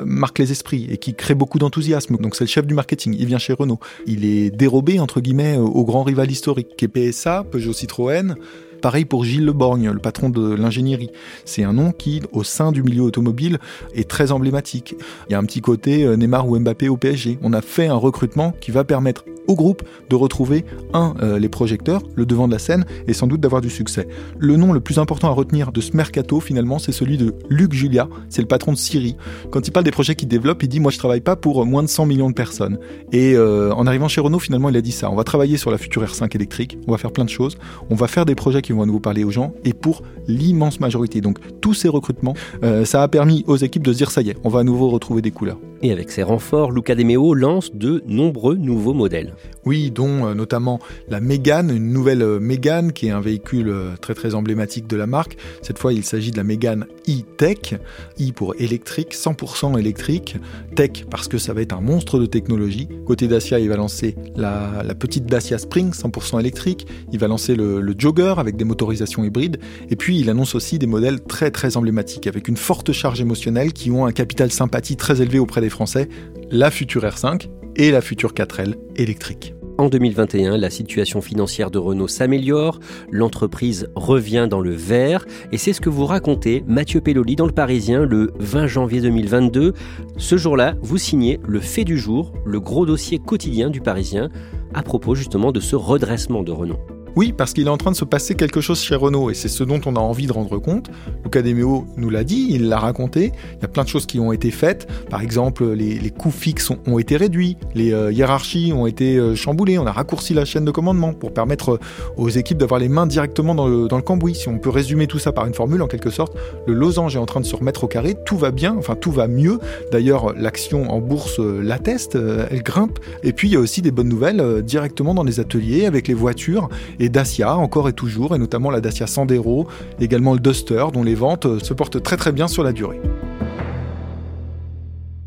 marque 0.07 0.39
les 0.39 0.51
esprits 0.51 0.87
et 0.91 0.97
qui 0.97 1.13
crée 1.13 1.35
beaucoup 1.35 1.59
d'enthousiasme. 1.59 2.17
Donc 2.17 2.37
c'est 2.37 2.45
le 2.45 2.49
chef 2.49 2.67
du 2.67 2.73
marketing. 2.73 3.15
Il 3.19 3.27
vient 3.27 3.39
chez 3.39 3.53
Renault. 3.53 3.81
Il 4.07 4.25
est 4.25 4.51
dérobé 4.51 4.99
entre 4.99 5.21
guillemets 5.21 5.59
au 5.59 5.85
grand 5.85 6.05
rival 6.05 6.31
historique 6.31 6.75
qui 6.75 6.87
est 6.87 6.89
PSA, 6.89 7.45
Peugeot 7.51 7.75
Citroën. 7.75 8.35
Pareil 8.81 9.05
pour 9.05 9.25
Gilles 9.25 9.45
Leborgne, 9.45 9.91
le 9.91 9.99
patron 9.99 10.31
de 10.31 10.55
l'ingénierie. 10.55 11.11
C'est 11.45 11.65
un 11.65 11.73
nom 11.73 11.93
qui, 11.93 12.23
au 12.33 12.45
sein 12.45 12.73
du 12.73 12.83
milieu 12.83 13.03
automobile, 13.03 13.59
est 13.95 14.09
très 14.09 14.33
emblématique. 14.33 14.95
Il 15.29 15.33
y 15.33 15.35
a 15.35 15.39
un 15.39 15.45
petit 15.45 15.61
côté 15.61 16.05
euh, 16.05 16.17
Neymar 16.17 16.49
ou 16.49 16.59
Mbappé 16.59 16.89
au 16.89 16.97
PSG. 16.97 17.39
On 17.43 17.53
a 17.53 17.61
fait 17.61 17.89
un 17.89 17.97
recrutement 17.97 18.55
qui 18.61 18.71
va 18.71 18.85
permettre 18.85 19.25
au 19.47 19.55
groupe 19.55 19.83
de 20.09 20.17
retrouver, 20.17 20.65
un, 20.93 21.15
euh, 21.23 21.39
les 21.39 21.49
projecteurs, 21.49 22.03
le 22.15 22.27
devant 22.27 22.47
de 22.47 22.53
la 22.53 22.59
scène, 22.59 22.85
et 23.09 23.13
sans 23.13 23.27
doute 23.27 23.41
d'avoir 23.41 23.61
du 23.61 23.71
succès. 23.71 24.07
Le 24.39 24.57
nom 24.57 24.73
le 24.73 24.81
plus 24.81 24.99
important 24.99 25.29
à 25.29 25.33
retenir 25.33 25.73
de 25.73 25.81
ce 25.81 25.97
mercato, 25.97 26.41
finalement, 26.41 26.79
c'est 26.79 26.93
celui 26.93 27.17
de 27.17 27.35
Luc 27.49 27.73
Julia, 27.73 28.09
c'est 28.29 28.43
le 28.43 28.49
patron 28.49 28.73
de 28.73 28.77
Siri. 28.77 29.17
Quand 29.51 29.67
il 29.67 29.71
parle 29.71 29.85
des 29.85 29.91
projets 29.91 30.15
qu'il 30.15 30.29
développe, 30.29 30.63
il 30.63 30.69
dit 30.69 30.81
Moi, 30.81 30.91
je 30.91 30.99
travaille 30.99 31.21
pas 31.21 31.37
pour 31.37 31.65
moins 31.67 31.83
de 31.83 31.89
100 31.89 32.07
millions 32.07 32.29
de 32.29 32.35
personnes. 32.35 32.79
Et 33.13 33.35
euh, 33.35 33.73
en 33.75 33.87
arrivant 33.87 34.09
chez 34.09 34.21
Renault, 34.21 34.39
finalement, 34.39 34.69
il 34.69 34.77
a 34.77 34.83
dit 34.83 34.93
ça. 34.93 35.11
On 35.11 35.17
va 35.17 35.25
travailler 35.25 35.57
sur 35.57 35.71
la 35.71 35.79
future 35.79 36.03
R5 36.05 36.35
électrique, 36.35 36.79
on 36.87 36.93
va 36.93 36.99
faire 36.99 37.13
plein 37.13 37.25
de 37.25 37.31
choses, 37.31 37.57
on 37.91 37.95
va 37.95 38.09
faire 38.09 38.25
des 38.25 38.35
projets 38.35 38.63
qui 38.63 38.73
vont 38.73 38.83
à 38.83 38.87
nouveau 38.87 39.01
parler 39.01 39.25
aux 39.25 39.31
gens, 39.31 39.53
et 39.65 39.73
pour 39.73 40.03
l'immense 40.27 40.81
majorité. 40.81 41.21
Donc, 41.21 41.39
tous 41.61 41.75
ces 41.75 41.89
recrutements, 41.89 42.35
euh, 42.63 42.85
ça 42.85 43.03
a 43.03 43.09
permis 43.09 43.45
aux 43.47 43.57
équipes 43.57 43.83
de 43.83 43.93
se 43.93 43.99
dire 43.99 44.11
Ça 44.11 44.23
y 44.23 44.31
est, 44.31 44.37
on 44.45 44.49
va 44.49 44.61
à 44.61 44.65
nouveau 44.65 44.89
retrouver 44.91 45.23
des 45.23 45.31
couleurs. 45.31 45.59
Et 45.83 45.93
avec 45.93 46.11
ces 46.11 46.23
renforts, 46.23 46.73
Luca 46.73 46.95
De 46.95 47.03
Meo 47.03 47.33
lance 47.33 47.75
de 47.75 48.03
nombreux 48.07 48.55
nouveaux 48.55 48.93
modèles. 48.93 49.33
Oui, 49.65 49.91
dont 49.91 50.27
euh, 50.27 50.35
notamment 50.35 50.79
la 51.09 51.21
Mégane, 51.21 51.71
une 51.71 51.91
nouvelle 51.91 52.23
euh, 52.23 52.39
Mégane 52.39 52.93
qui 52.93 53.07
est 53.07 53.11
un 53.11 53.21
véhicule 53.21 53.71
euh, 53.71 53.97
très 53.99 54.13
très 54.13 54.35
emblématique 54.35 54.87
de 54.87 54.97
la 54.97 55.07
marque. 55.07 55.39
Cette 55.63 55.79
fois, 55.79 55.95
il 55.95 56.05
s'agit 56.05 56.33
de 56.33 56.37
la 56.37 56.45
Mégane 56.45 56.85
e-Tech, 57.09 57.77
e 58.21 58.33
pour 58.33 58.55
électrique, 58.59 59.15
100% 59.15 59.79
électrique, 59.79 60.37
Tech 60.77 61.07
parce 61.11 61.29
que 61.29 61.39
ça 61.39 61.55
va 61.55 61.63
être 61.63 61.73
un 61.73 61.81
monstre 61.81 62.19
de 62.19 62.27
technologie. 62.27 62.87
Côté 63.07 63.27
Dacia, 63.27 63.59
il 63.59 63.71
va 63.71 63.77
lancer 63.77 64.17
la, 64.37 64.85
petite 64.99 65.25
Dacia 65.25 65.57
Spring, 65.57 65.93
100% 65.93 66.41
électrique. 66.41 66.87
Il 67.11 67.19
va 67.19 67.27
lancer 67.27 67.55
le, 67.55 67.81
le 67.81 67.95
Jogger 67.97 68.35
avec 68.37 68.57
des 68.57 68.65
motorisations 68.65 69.25
hybrides. 69.25 69.59
Et 69.89 69.97
puis, 69.97 70.21
il 70.21 70.29
annonce 70.29 70.55
aussi 70.55 70.79
des 70.79 70.87
modèles 70.87 71.23
très 71.23 71.51
très 71.51 71.79
emblématiques 71.79 72.27
avec 72.27 72.49
une 72.49 72.59
forte 72.59 72.93
charge 72.93 73.23
émotionnelle 73.23 73.73
qui 73.73 73.91
ont 73.91 74.05
un 74.05 74.13
capital 74.13 74.51
sympathie 74.51 74.97
très 74.97 75.23
élevé 75.23 75.39
auprès 75.39 75.63
des 75.63 75.70
Français. 75.71 76.09
La 76.51 76.71
future 76.71 77.03
R5 77.03 77.49
et 77.77 77.91
la 77.91 78.01
future 78.01 78.33
4L 78.33 78.75
électrique. 78.97 79.55
En 79.81 79.89
2021, 79.89 80.59
la 80.59 80.69
situation 80.69 81.23
financière 81.23 81.71
de 81.71 81.79
Renault 81.79 82.07
s'améliore, 82.07 82.81
l'entreprise 83.11 83.89
revient 83.95 84.47
dans 84.51 84.61
le 84.61 84.75
vert, 84.75 85.25
et 85.53 85.57
c'est 85.57 85.73
ce 85.73 85.81
que 85.81 85.89
vous 85.89 86.05
racontez, 86.05 86.63
Mathieu 86.67 87.01
Pelloli, 87.01 87.35
dans 87.35 87.47
Le 87.47 87.53
Parisien, 87.53 88.05
le 88.05 88.31
20 88.41 88.67
janvier 88.67 89.01
2022. 89.01 89.73
Ce 90.19 90.37
jour-là, 90.37 90.75
vous 90.83 90.99
signez 90.99 91.41
le 91.49 91.61
fait 91.61 91.85
du 91.85 91.99
jour, 91.99 92.35
le 92.45 92.61
gros 92.61 92.85
dossier 92.85 93.19
quotidien 93.19 93.71
du 93.71 93.81
Parisien, 93.81 94.29
à 94.75 94.83
propos 94.83 95.15
justement 95.15 95.51
de 95.51 95.61
ce 95.61 95.77
redressement 95.77 96.43
de 96.43 96.53
Renault. 96.53 97.00
Oui, 97.17 97.33
parce 97.37 97.53
qu'il 97.53 97.67
est 97.67 97.71
en 97.71 97.77
train 97.77 97.91
de 97.91 97.97
se 97.97 98.05
passer 98.05 98.35
quelque 98.35 98.61
chose 98.61 98.81
chez 98.81 98.95
Renault 98.95 99.31
et 99.31 99.35
c'est 99.35 99.49
ce 99.49 99.65
dont 99.65 99.81
on 99.85 99.97
a 99.97 100.01
envie 100.01 100.27
de 100.27 100.33
rendre 100.33 100.59
compte. 100.59 100.91
Luca 101.25 101.43
Demeo 101.43 101.87
nous 101.97 102.09
l'a 102.09 102.23
dit, 102.23 102.47
il 102.51 102.69
l'a 102.69 102.79
raconté. 102.79 103.33
Il 103.57 103.63
y 103.63 103.65
a 103.65 103.69
plein 103.69 103.83
de 103.83 103.89
choses 103.89 104.07
qui 104.07 104.21
ont 104.21 104.33
été 104.33 104.51
faites. 104.51 104.87
Par 105.11 105.21
exemple, 105.21 105.67
les, 105.73 106.11
coûts 106.11 106.31
fixes 106.31 106.71
ont, 106.87 106.99
été 106.99 107.17
réduits, 107.17 107.57
les 107.75 107.93
euh, 107.93 108.13
hiérarchies 108.13 108.73
ont 108.73 108.87
été 108.87 109.17
euh, 109.17 109.35
chamboulées. 109.35 109.79
On 109.79 109.87
a 109.87 109.93
raccourci 109.93 110.35
la 110.35 110.45
chaîne 110.45 110.65
de 110.65 110.71
commandement 110.71 111.13
pour 111.13 111.33
permettre 111.33 111.73
euh, 111.73 111.79
aux 112.17 112.29
équipes 112.29 112.59
d'avoir 112.59 112.79
les 112.79 112.89
mains 112.89 113.07
directement 113.07 113.55
dans 113.55 113.67
le, 113.67 113.89
dans 113.89 113.97
le 113.97 114.03
cambouis. 114.03 114.35
Si 114.35 114.49
on 114.49 114.59
peut 114.59 114.71
résumer 114.71 115.09
tout 115.09 115.19
ça 115.19 115.33
par 115.33 115.47
une 115.47 115.55
formule, 115.55 115.83
en 115.83 115.89
quelque 115.89 116.11
sorte, 116.11 116.37
le 116.67 116.75
losange 116.75 117.17
est 117.17 117.19
en 117.21 117.27
train 117.27 117.41
de 117.41 117.47
se 117.47 117.57
remettre 117.57 117.85
au 117.85 117.89
carré. 117.89 118.15
Tout 118.25 118.37
va 118.37 118.53
bien, 118.53 118.77
enfin 118.79 118.95
tout 118.95 119.11
va 119.11 119.27
mieux. 119.27 119.59
D'ailleurs, 119.91 120.33
l'action 120.37 120.91
en 120.91 121.01
bourse 121.01 121.41
l'atteste, 121.41 122.17
elle 122.51 122.63
grimpe. 122.63 122.99
Et 123.23 123.33
puis 123.33 123.49
il 123.49 123.53
y 123.53 123.57
a 123.57 123.61
aussi 123.61 123.83
des 123.83 123.91
bonnes 123.91 124.09
nouvelles 124.09 124.63
directement 124.63 125.15
dans 125.15 125.25
les 125.25 125.41
ateliers 125.41 125.87
avec 125.87 126.07
les 126.07 126.15
voitures 126.15 126.69
et 127.01 127.09
Dacia 127.09 127.57
encore 127.57 127.89
et 127.89 127.93
toujours, 127.93 128.37
et 128.37 128.39
notamment 128.39 128.71
la 128.71 128.81
Dacia 128.81 129.09
Sandero, 129.09 129.67
également 129.99 130.35
le 130.35 130.39
Duster, 130.39 130.85
dont 130.93 131.03
les 131.03 131.15
ventes 131.15 131.47
euh, 131.47 131.59
se 131.59 131.75
portent 131.75 132.01
très 132.03 132.17
très 132.17 132.31
bien 132.31 132.47
sur 132.47 132.63
la 132.63 132.73
durée. 132.73 133.01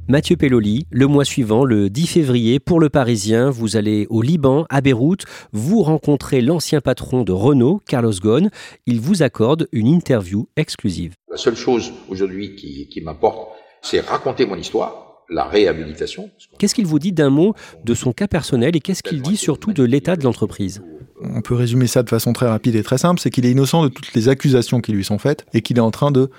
Mathieu 0.08 0.36
Pelloli, 0.36 0.86
le 0.92 1.08
mois 1.08 1.25
suivant, 1.25 1.63
le 1.63 1.89
10 1.89 2.08
février, 2.08 2.60
pour 2.60 2.80
le 2.80 2.89
Parisien, 2.89 3.50
vous 3.50 3.77
allez 3.77 4.06
au 4.10 4.22
Liban, 4.22 4.65
à 4.70 4.82
Beyrouth, 4.82 5.24
vous 5.53 5.82
rencontrez 5.82 6.42
l'ancien 6.42 6.82
patron 6.82 7.24
de 7.24 7.32
Renault, 7.32 7.82
Carlos 7.88 8.12
Ghosn. 8.12 8.50
Il 8.86 9.00
vous 9.00 9.24
accorde 9.24 9.68
une 9.72 9.88
interview 9.88 10.48
exclusive. 10.58 11.13
La 11.32 11.38
seule 11.38 11.56
chose 11.56 11.94
aujourd'hui 12.10 12.56
qui, 12.56 12.88
qui 12.89 13.01
m'importe, 13.01 13.48
c'est 13.82 14.01
raconter 14.01 14.46
mon 14.46 14.58
histoire, 14.58 15.24
la 15.30 15.46
réhabilitation. 15.46 16.30
Qu'est-ce 16.60 16.75
qu'il 16.75 16.86
vous 16.86 17.00
dit 17.00 17.13
d'un 17.13 17.30
mot 17.30 17.53
de 17.86 17.94
son 17.94 18.12
cas 18.12 18.27
personnel 18.27 18.75
et 18.75 18.82
qu'est-ce 18.82 19.03
qu'il 19.03 19.22
dit 19.22 19.38
surtout 19.38 19.72
de 19.72 19.84
l'état 19.84 20.18
de 20.18 20.24
l'entreprise? 20.24 20.84
On 21.24 21.42
peut 21.42 21.56
résumer 21.56 21.88
ça 21.88 22.03
de 22.03 22.10
façon 22.10 22.34
très 22.34 22.48
rapide 22.48 22.75
et 22.75 22.84
très 22.84 22.98
simple, 22.98 23.20
c'est 23.20 23.30
qu'il 23.30 23.46
est 23.46 23.51
innocent 23.51 23.84
de 23.84 23.89
toutes 23.89 24.13
les 24.13 24.30
accusations 24.30 24.82
qui 24.82 24.92
lui 24.92 25.03
sont 25.03 25.18
faites 25.18 25.46
et 25.53 25.62
qu'il 25.62 25.77
est 25.77 25.82
en 25.82 25.92
train 25.92 26.12
de 26.12 26.30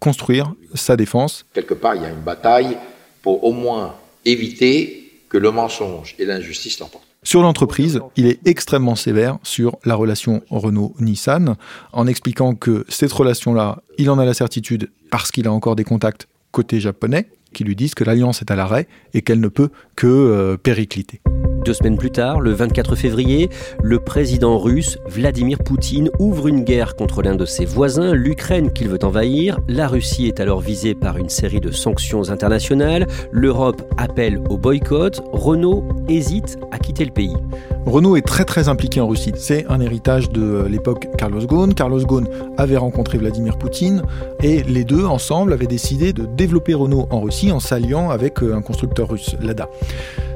construire 0.00 0.54
sa 0.74 0.96
défense. 0.96 1.44
Quelque 1.52 1.74
part, 1.74 1.94
il 1.94 2.02
y 2.02 2.04
a 2.04 2.10
une 2.10 2.22
bataille 2.22 2.76
pour 3.22 3.44
au 3.44 3.52
moins 3.52 3.94
éviter 4.24 5.10
que 5.28 5.38
le 5.38 5.50
mensonge 5.50 6.14
et 6.18 6.24
l'injustice 6.24 6.78
l'emportent. 6.78 7.06
Sur 7.24 7.42
l'entreprise, 7.42 8.00
il 8.16 8.26
est 8.26 8.40
extrêmement 8.46 8.96
sévère 8.96 9.38
sur 9.44 9.78
la 9.84 9.94
relation 9.94 10.42
Renault-Nissan, 10.50 11.56
en 11.92 12.06
expliquant 12.08 12.56
que 12.56 12.84
cette 12.88 13.12
relation-là, 13.12 13.82
il 13.96 14.10
en 14.10 14.18
a 14.18 14.24
la 14.24 14.34
certitude 14.34 14.90
parce 15.10 15.30
qu'il 15.30 15.46
a 15.46 15.52
encore 15.52 15.76
des 15.76 15.84
contacts 15.84 16.26
côté 16.50 16.80
japonais, 16.80 17.28
qui 17.52 17.64
lui 17.64 17.76
disent 17.76 17.94
que 17.94 18.04
l'alliance 18.04 18.40
est 18.42 18.50
à 18.50 18.56
l'arrêt 18.56 18.88
et 19.14 19.22
qu'elle 19.22 19.40
ne 19.40 19.48
peut 19.48 19.70
que 19.96 20.06
euh, 20.06 20.56
péricliter. 20.56 21.20
Deux 21.64 21.74
semaines 21.74 21.96
plus 21.96 22.10
tard, 22.10 22.40
le 22.40 22.50
24 22.50 22.96
février, 22.96 23.48
le 23.84 24.00
président 24.00 24.58
russe 24.58 24.98
Vladimir 25.06 25.58
Poutine 25.58 26.10
ouvre 26.18 26.48
une 26.48 26.64
guerre 26.64 26.96
contre 26.96 27.22
l'un 27.22 27.36
de 27.36 27.44
ses 27.44 27.64
voisins, 27.64 28.14
l'Ukraine 28.14 28.72
qu'il 28.72 28.88
veut 28.88 28.98
envahir. 29.04 29.60
La 29.68 29.86
Russie 29.86 30.26
est 30.26 30.40
alors 30.40 30.60
visée 30.60 30.96
par 30.96 31.18
une 31.18 31.28
série 31.28 31.60
de 31.60 31.70
sanctions 31.70 32.30
internationales. 32.30 33.06
L'Europe 33.30 33.82
appelle 33.96 34.40
au 34.50 34.58
boycott. 34.58 35.22
Renault 35.32 35.84
hésite 36.08 36.58
à 36.72 36.78
quitter 36.78 37.04
le 37.04 37.12
pays. 37.12 37.36
Renault 37.84 38.16
est 38.16 38.26
très 38.26 38.44
très 38.44 38.68
impliqué 38.68 39.00
en 39.00 39.08
Russie. 39.08 39.32
C'est 39.36 39.66
un 39.68 39.80
héritage 39.80 40.30
de 40.30 40.64
l'époque 40.68 41.08
Carlos 41.18 41.44
Ghosn. 41.44 41.74
Carlos 41.74 42.00
Ghosn 42.04 42.28
avait 42.56 42.76
rencontré 42.76 43.18
Vladimir 43.18 43.58
Poutine 43.58 44.02
et 44.42 44.62
les 44.62 44.84
deux 44.84 45.04
ensemble 45.04 45.52
avaient 45.52 45.66
décidé 45.66 46.12
de 46.12 46.24
développer 46.24 46.74
Renault 46.74 47.08
en 47.10 47.20
Russie 47.20 47.50
en 47.50 47.58
s'alliant 47.58 48.10
avec 48.10 48.42
euh, 48.42 48.54
un 48.54 48.62
constructeur 48.62 49.10
russe, 49.10 49.36
Lada. 49.40 49.68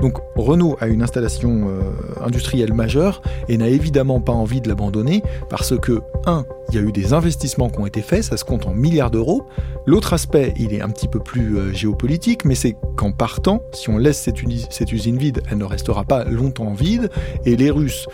Donc 0.00 0.19
Renault 0.35 0.76
a 0.81 0.88
une 0.88 1.03
installation 1.03 1.69
euh, 1.69 1.81
industrielle 2.25 2.73
majeure 2.73 3.23
et 3.49 3.57
n'a 3.57 3.69
évidemment 3.69 4.21
pas 4.21 4.33
envie 4.33 4.61
de 4.61 4.69
l'abandonner 4.69 5.23
parce 5.49 5.79
que, 5.79 6.00
un, 6.26 6.45
il 6.71 6.75
y 6.75 6.79
a 6.79 6.83
eu 6.83 6.93
des 6.93 7.12
investissements 7.12 7.71
qui 7.71 7.79
ont 7.79 7.87
été 7.87 8.03
faits, 8.03 8.25
ça 8.25 8.37
se 8.37 8.45
compte 8.45 8.67
en 8.67 8.75
milliards 8.75 9.11
d'euros. 9.11 9.47
L'autre 9.87 10.12
aspect, 10.12 10.53
il 10.59 10.75
est 10.75 10.81
un 10.81 10.88
petit 10.88 11.07
peu 11.07 11.21
plus 11.21 11.57
euh, 11.57 11.73
géopolitique, 11.73 12.45
mais 12.45 12.57
c'est 12.57 12.76
qu'en 12.97 13.12
partant, 13.12 13.62
si 13.73 13.88
on 13.88 13.99
laisse 13.99 14.19
cette 14.19 14.93
usine 14.93 15.17
vide, 15.17 15.43
elle 15.50 15.59
ne 15.59 15.65
restera 15.65 16.05
pas 16.05 16.25
longtemps 16.25 16.75
vide, 16.75 17.11
et 17.45 17.57
les 17.57 17.71
Russes 17.71 18.07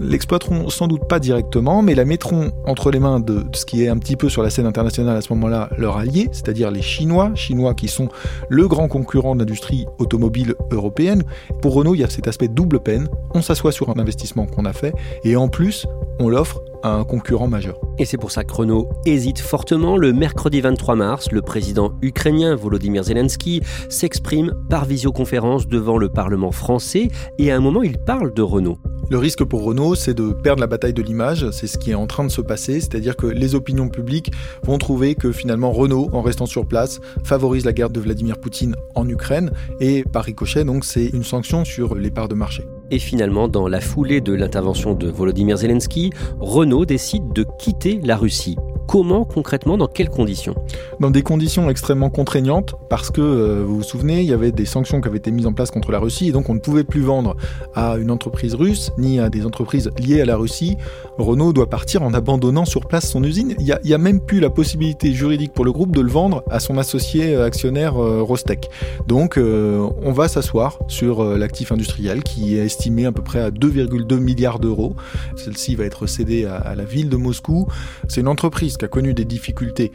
l'exploiteront 0.00 0.68
sans 0.70 0.86
doute 0.86 1.06
pas 1.08 1.18
directement, 1.18 1.82
mais 1.82 1.94
la 1.94 2.04
mettront 2.04 2.52
entre 2.66 2.90
les 2.90 2.98
mains 2.98 3.20
de, 3.20 3.44
ce 3.52 3.64
qui 3.64 3.82
est 3.82 3.88
un 3.88 3.98
petit 3.98 4.16
peu 4.16 4.28
sur 4.28 4.42
la 4.42 4.50
scène 4.50 4.66
internationale 4.66 5.16
à 5.16 5.20
ce 5.20 5.32
moment-là 5.32 5.70
leur 5.76 5.96
allié, 5.96 6.28
c'est-à-dire 6.32 6.70
les 6.70 6.82
Chinois, 6.82 7.32
Chinois 7.34 7.74
qui 7.74 7.88
sont 7.88 8.08
le 8.48 8.68
grand 8.68 8.88
concurrent 8.88 9.34
de 9.34 9.40
l'industrie 9.40 9.86
automobile 9.98 10.54
européenne. 10.70 11.24
Pour 11.62 11.74
Renault, 11.74 11.94
il 11.94 12.00
y 12.00 12.04
a 12.04 12.10
cet 12.10 12.28
aspect 12.28 12.48
double 12.48 12.80
peine. 12.80 13.08
On 13.34 13.42
s'assoit 13.42 13.72
sur 13.72 13.90
un 13.90 13.98
investissement 13.98 14.46
qu'on 14.46 14.64
a 14.64 14.72
fait, 14.72 14.94
et 15.24 15.36
en 15.36 15.48
plus, 15.48 15.86
on 16.20 16.28
l'offre 16.28 16.62
à 16.82 16.94
un 16.94 17.04
concurrent 17.04 17.48
majeur. 17.48 17.78
Et 17.98 18.04
c'est 18.04 18.16
pour 18.16 18.30
ça 18.30 18.44
que 18.44 18.52
Renault 18.52 18.88
hésite 19.06 19.38
fortement. 19.38 19.96
Le 19.96 20.12
mercredi 20.12 20.60
23 20.60 20.94
mars, 20.94 21.32
le 21.32 21.42
président 21.42 21.92
ukrainien 22.02 22.54
Volodymyr 22.54 23.04
Zelensky 23.04 23.62
s'exprime 23.88 24.52
par 24.68 24.84
visioconférence 24.84 25.66
devant 25.66 25.98
le 25.98 26.08
Parlement 26.08 26.52
français 26.52 27.08
et 27.38 27.50
à 27.50 27.56
un 27.56 27.60
moment 27.60 27.82
il 27.82 27.98
parle 27.98 28.32
de 28.32 28.42
Renault. 28.42 28.78
Le 29.10 29.16
risque 29.16 29.42
pour 29.42 29.64
Renault, 29.64 29.94
c'est 29.94 30.12
de 30.12 30.32
perdre 30.32 30.60
la 30.60 30.66
bataille 30.66 30.92
de 30.92 31.00
l'image, 31.02 31.50
c'est 31.50 31.66
ce 31.66 31.78
qui 31.78 31.92
est 31.92 31.94
en 31.94 32.06
train 32.06 32.24
de 32.24 32.30
se 32.30 32.42
passer, 32.42 32.78
c'est-à-dire 32.78 33.16
que 33.16 33.26
les 33.26 33.54
opinions 33.54 33.88
publiques 33.88 34.30
vont 34.64 34.76
trouver 34.76 35.14
que 35.14 35.32
finalement 35.32 35.72
Renault, 35.72 36.10
en 36.12 36.20
restant 36.20 36.44
sur 36.44 36.66
place, 36.66 37.00
favorise 37.24 37.64
la 37.64 37.72
guerre 37.72 37.88
de 37.88 38.00
Vladimir 38.00 38.38
Poutine 38.38 38.76
en 38.94 39.08
Ukraine, 39.08 39.50
et 39.80 40.04
par 40.04 40.24
ricochet, 40.24 40.64
donc 40.64 40.84
c'est 40.84 41.06
une 41.06 41.24
sanction 41.24 41.64
sur 41.64 41.94
les 41.94 42.10
parts 42.10 42.28
de 42.28 42.34
marché. 42.34 42.64
Et 42.90 42.98
finalement, 42.98 43.48
dans 43.48 43.68
la 43.68 43.80
foulée 43.80 44.20
de 44.20 44.32
l'intervention 44.32 44.94
de 44.94 45.08
Volodymyr 45.08 45.58
Zelensky, 45.58 46.10
Renault 46.40 46.86
décide 46.86 47.32
de 47.32 47.44
quitter 47.58 48.00
la 48.02 48.16
Russie. 48.16 48.56
Comment 48.88 49.26
concrètement, 49.26 49.76
dans 49.76 49.86
quelles 49.86 50.08
conditions 50.08 50.54
Dans 50.98 51.10
des 51.10 51.20
conditions 51.20 51.68
extrêmement 51.68 52.08
contraignantes, 52.08 52.74
parce 52.88 53.10
que 53.10 53.20
euh, 53.20 53.62
vous 53.62 53.76
vous 53.76 53.82
souvenez, 53.82 54.22
il 54.22 54.26
y 54.26 54.32
avait 54.32 54.50
des 54.50 54.64
sanctions 54.64 55.02
qui 55.02 55.08
avaient 55.08 55.18
été 55.18 55.30
mises 55.30 55.44
en 55.44 55.52
place 55.52 55.70
contre 55.70 55.92
la 55.92 55.98
Russie, 55.98 56.28
et 56.28 56.32
donc 56.32 56.48
on 56.48 56.54
ne 56.54 56.58
pouvait 56.58 56.84
plus 56.84 57.02
vendre 57.02 57.36
à 57.74 57.98
une 57.98 58.10
entreprise 58.10 58.54
russe, 58.54 58.90
ni 58.96 59.20
à 59.20 59.28
des 59.28 59.44
entreprises 59.44 59.90
liées 59.98 60.22
à 60.22 60.24
la 60.24 60.38
Russie. 60.38 60.78
Renault 61.18 61.52
doit 61.52 61.68
partir 61.68 62.02
en 62.02 62.14
abandonnant 62.14 62.64
sur 62.64 62.86
place 62.86 63.10
son 63.10 63.22
usine. 63.24 63.54
Il 63.58 63.78
n'y 63.84 63.92
a, 63.92 63.98
même 63.98 64.20
plus 64.20 64.40
la 64.40 64.48
possibilité 64.48 65.12
juridique 65.12 65.52
pour 65.52 65.66
le 65.66 65.72
groupe 65.72 65.94
de 65.94 66.00
le 66.00 66.10
vendre 66.10 66.42
à 66.50 66.58
son 66.58 66.78
associé 66.78 67.34
euh, 67.34 67.44
actionnaire 67.44 68.02
euh, 68.02 68.22
Rostec. 68.22 68.70
Donc 69.06 69.38
on 69.38 70.12
va 70.12 70.28
s'asseoir 70.28 70.78
sur 70.88 71.22
l'actif 71.22 71.72
industriel 71.72 72.22
qui 72.22 72.56
est 72.56 72.64
estimé 72.64 73.04
à 73.04 73.12
peu 73.12 73.22
près 73.22 73.40
à 73.40 73.50
2,2 73.50 74.18
milliards 74.18 74.58
d'euros. 74.58 74.94
Celle-ci 75.36 75.74
va 75.74 75.84
être 75.84 76.06
cédée 76.06 76.46
à 76.46 76.74
la 76.74 76.84
ville 76.84 77.08
de 77.08 77.16
Moscou. 77.16 77.66
C'est 78.08 78.20
une 78.20 78.28
entreprise 78.28 78.77
qui 78.78 78.84
a 78.84 78.88
connu 78.88 79.14
des 79.14 79.24
difficultés 79.24 79.92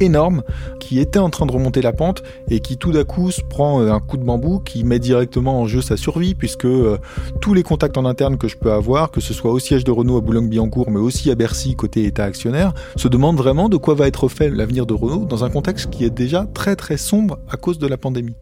énormes, 0.00 0.42
qui 0.80 0.98
était 0.98 1.18
en 1.18 1.30
train 1.30 1.46
de 1.46 1.52
remonter 1.52 1.80
la 1.80 1.92
pente 1.92 2.22
et 2.48 2.60
qui 2.60 2.76
tout 2.76 2.92
d'un 2.92 3.04
coup 3.04 3.30
se 3.30 3.42
prend 3.42 3.80
euh, 3.80 3.92
un 3.92 4.00
coup 4.00 4.16
de 4.16 4.24
bambou 4.24 4.58
qui 4.58 4.84
met 4.84 4.98
directement 4.98 5.60
en 5.60 5.66
jeu 5.66 5.80
sa 5.80 5.96
survie 5.96 6.34
puisque 6.34 6.64
euh, 6.64 6.98
tous 7.40 7.54
les 7.54 7.62
contacts 7.62 7.96
en 7.96 8.04
interne 8.04 8.36
que 8.36 8.48
je 8.48 8.56
peux 8.56 8.72
avoir, 8.72 9.10
que 9.10 9.20
ce 9.20 9.32
soit 9.32 9.52
au 9.52 9.58
siège 9.58 9.84
de 9.84 9.90
Renault 9.90 10.18
à 10.18 10.20
Boulogne-Billancourt 10.20 10.90
mais 10.90 11.00
aussi 11.00 11.30
à 11.30 11.34
Bercy 11.34 11.76
côté 11.76 12.04
État 12.04 12.24
actionnaire, 12.24 12.74
se 12.96 13.08
demandent 13.08 13.38
vraiment 13.38 13.68
de 13.68 13.76
quoi 13.76 13.94
va 13.94 14.08
être 14.08 14.28
fait 14.28 14.50
l'avenir 14.50 14.86
de 14.86 14.94
Renault 14.94 15.26
dans 15.26 15.44
un 15.44 15.50
contexte 15.50 15.90
qui 15.90 16.04
est 16.04 16.10
déjà 16.10 16.46
très 16.52 16.76
très 16.76 16.96
sombre 16.96 17.38
à 17.48 17.56
cause 17.56 17.78
de 17.78 17.86
la 17.86 17.96
pandémie. 17.96 18.34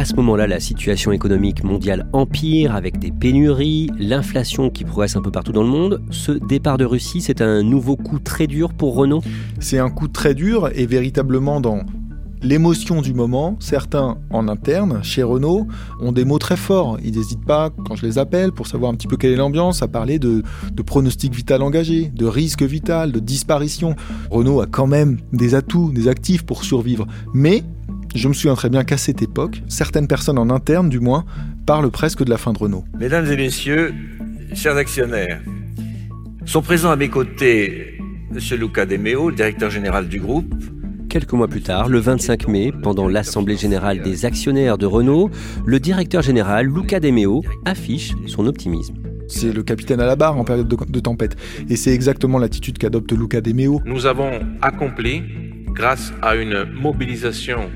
À 0.00 0.06
ce 0.06 0.14
moment-là, 0.14 0.46
la 0.46 0.60
situation 0.60 1.12
économique 1.12 1.62
mondiale 1.62 2.08
empire 2.14 2.74
avec 2.74 2.98
des 2.98 3.10
pénuries, 3.10 3.90
l'inflation 3.98 4.70
qui 4.70 4.84
progresse 4.84 5.14
un 5.14 5.20
peu 5.20 5.30
partout 5.30 5.52
dans 5.52 5.62
le 5.62 5.68
monde. 5.68 6.00
Ce 6.10 6.32
départ 6.32 6.78
de 6.78 6.86
Russie, 6.86 7.20
c'est 7.20 7.42
un 7.42 7.62
nouveau 7.62 7.96
coup 7.96 8.18
très 8.18 8.46
dur 8.46 8.72
pour 8.72 8.94
Renault? 8.94 9.20
C'est 9.58 9.78
un 9.78 9.90
coup 9.90 10.08
très 10.08 10.32
dur 10.32 10.70
et 10.74 10.86
véritablement 10.86 11.60
dans 11.60 11.80
l'émotion 12.40 13.02
du 13.02 13.12
moment, 13.12 13.58
certains 13.60 14.16
en 14.30 14.48
interne, 14.48 15.00
chez 15.02 15.22
Renault, 15.22 15.66
ont 16.00 16.12
des 16.12 16.24
mots 16.24 16.38
très 16.38 16.56
forts. 16.56 16.96
Ils 17.04 17.18
n'hésitent 17.18 17.44
pas, 17.44 17.68
quand 17.68 17.94
je 17.94 18.06
les 18.06 18.16
appelle, 18.16 18.52
pour 18.52 18.68
savoir 18.68 18.90
un 18.90 18.94
petit 18.94 19.06
peu 19.06 19.18
quelle 19.18 19.32
est 19.32 19.36
l'ambiance, 19.36 19.82
à 19.82 19.88
parler 19.88 20.18
de, 20.18 20.42
de 20.72 20.82
pronostic 20.82 21.34
vital 21.34 21.60
engagé, 21.60 22.10
de 22.14 22.24
risque 22.24 22.62
vital, 22.62 23.12
de 23.12 23.20
disparition. 23.20 23.94
Renault 24.30 24.62
a 24.62 24.66
quand 24.66 24.86
même 24.86 25.18
des 25.34 25.54
atouts, 25.54 25.92
des 25.92 26.08
actifs 26.08 26.46
pour 26.46 26.64
survivre. 26.64 27.06
Mais 27.34 27.64
je 28.14 28.28
me 28.28 28.32
souviens 28.32 28.54
très 28.54 28.70
bien 28.70 28.84
qu'à 28.84 28.96
cette 28.96 29.22
époque, 29.22 29.62
certaines 29.68 30.08
personnes 30.08 30.38
en 30.38 30.50
interne, 30.50 30.88
du 30.88 31.00
moins, 31.00 31.24
parlent 31.66 31.90
presque 31.90 32.24
de 32.24 32.30
la 32.30 32.38
fin 32.38 32.52
de 32.52 32.58
Renault. 32.58 32.84
Mesdames 32.98 33.26
et 33.26 33.36
messieurs, 33.36 33.94
chers 34.54 34.76
actionnaires, 34.76 35.40
sont 36.44 36.62
présents 36.62 36.90
à 36.90 36.96
mes 36.96 37.08
côtés 37.08 37.98
M. 38.32 38.58
Luca 38.58 38.86
De 38.86 38.96
Meo, 38.96 39.30
directeur 39.30 39.70
général 39.70 40.08
du 40.08 40.20
groupe. 40.20 40.52
Quelques 41.08 41.32
mois 41.32 41.48
plus 41.48 41.62
tard, 41.62 41.88
le 41.88 41.98
25 41.98 42.48
mai, 42.48 42.72
pendant 42.72 43.08
l'Assemblée 43.08 43.56
générale 43.56 44.00
des 44.00 44.24
actionnaires 44.24 44.78
de 44.78 44.86
Renault, 44.86 45.30
le 45.66 45.80
directeur 45.80 46.22
général 46.22 46.66
Luca 46.66 47.00
De 47.00 47.10
Meo 47.10 47.42
affiche 47.64 48.12
son 48.26 48.46
optimisme. 48.46 48.94
C'est 49.28 49.52
le 49.52 49.62
capitaine 49.62 50.00
à 50.00 50.06
la 50.06 50.16
barre 50.16 50.36
en 50.36 50.44
période 50.44 50.68
de, 50.68 51.00
tempête. 51.00 51.36
Et 51.68 51.76
c'est 51.76 51.92
exactement 51.92 52.38
l'attitude 52.38 52.78
qu'adopte 52.78 53.12
Luca 53.12 53.40
De 53.40 53.52
Meo. 53.52 53.80
Nous 53.84 54.06
avons 54.06 54.40
accompli, 54.60 55.22
grâce 55.72 56.12
à 56.20 56.34
une 56.34 56.64
mobilisation 56.64 57.70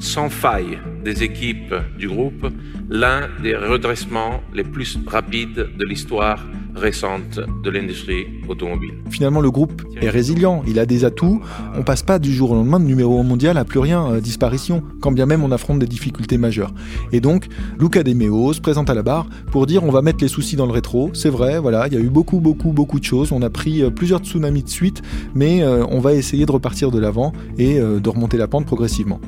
sans 0.00 0.30
faille 0.30 0.78
des 1.04 1.22
équipes 1.22 1.74
du 1.98 2.08
groupe 2.08 2.46
l'un 2.88 3.28
des 3.42 3.54
redressements 3.54 4.40
les 4.52 4.64
plus 4.64 4.98
rapides 5.06 5.68
de 5.78 5.84
l'histoire 5.84 6.44
récente 6.74 7.40
de 7.62 7.70
l'industrie 7.70 8.26
automobile. 8.48 8.94
Finalement, 9.10 9.40
le 9.40 9.50
groupe 9.50 9.82
est 10.00 10.08
résilient, 10.08 10.62
il 10.66 10.78
a 10.78 10.86
des 10.86 11.04
atouts. 11.04 11.40
On 11.76 11.82
passe 11.82 12.02
pas 12.02 12.18
du 12.18 12.32
jour 12.32 12.52
au 12.52 12.54
lendemain 12.54 12.80
de 12.80 12.84
numéro 12.84 13.18
1 13.20 13.22
mondial 13.22 13.58
à 13.58 13.64
plus 13.64 13.80
rien, 13.80 14.10
euh, 14.10 14.20
disparition, 14.20 14.82
quand 15.00 15.12
bien 15.12 15.26
même 15.26 15.44
on 15.44 15.50
affronte 15.52 15.78
des 15.78 15.86
difficultés 15.86 16.38
majeures. 16.38 16.72
Et 17.12 17.20
donc, 17.20 17.48
Luca 17.78 18.02
De 18.02 18.12
Meo 18.12 18.52
se 18.52 18.60
présente 18.60 18.90
à 18.90 18.94
la 18.94 19.02
barre 19.02 19.26
pour 19.50 19.66
dire 19.66 19.84
on 19.84 19.90
va 19.90 20.02
mettre 20.02 20.18
les 20.22 20.28
soucis 20.28 20.56
dans 20.56 20.66
le 20.66 20.72
rétro. 20.72 21.10
C'est 21.12 21.30
vrai, 21.30 21.58
voilà, 21.58 21.86
il 21.86 21.94
y 21.94 21.96
a 21.96 22.00
eu 22.00 22.10
beaucoup, 22.10 22.40
beaucoup, 22.40 22.72
beaucoup 22.72 22.98
de 22.98 23.04
choses. 23.04 23.32
On 23.32 23.42
a 23.42 23.50
pris 23.50 23.82
euh, 23.82 23.90
plusieurs 23.90 24.20
tsunamis 24.20 24.62
de 24.62 24.68
suite, 24.68 25.02
mais 25.34 25.62
euh, 25.62 25.84
on 25.90 26.00
va 26.00 26.14
essayer 26.14 26.46
de 26.46 26.52
repartir 26.52 26.90
de 26.90 26.98
l'avant 26.98 27.32
et 27.58 27.78
de 27.80 28.08
remonter 28.08 28.36
la 28.36 28.48
pente 28.48 28.66
progressivement. 28.66 29.20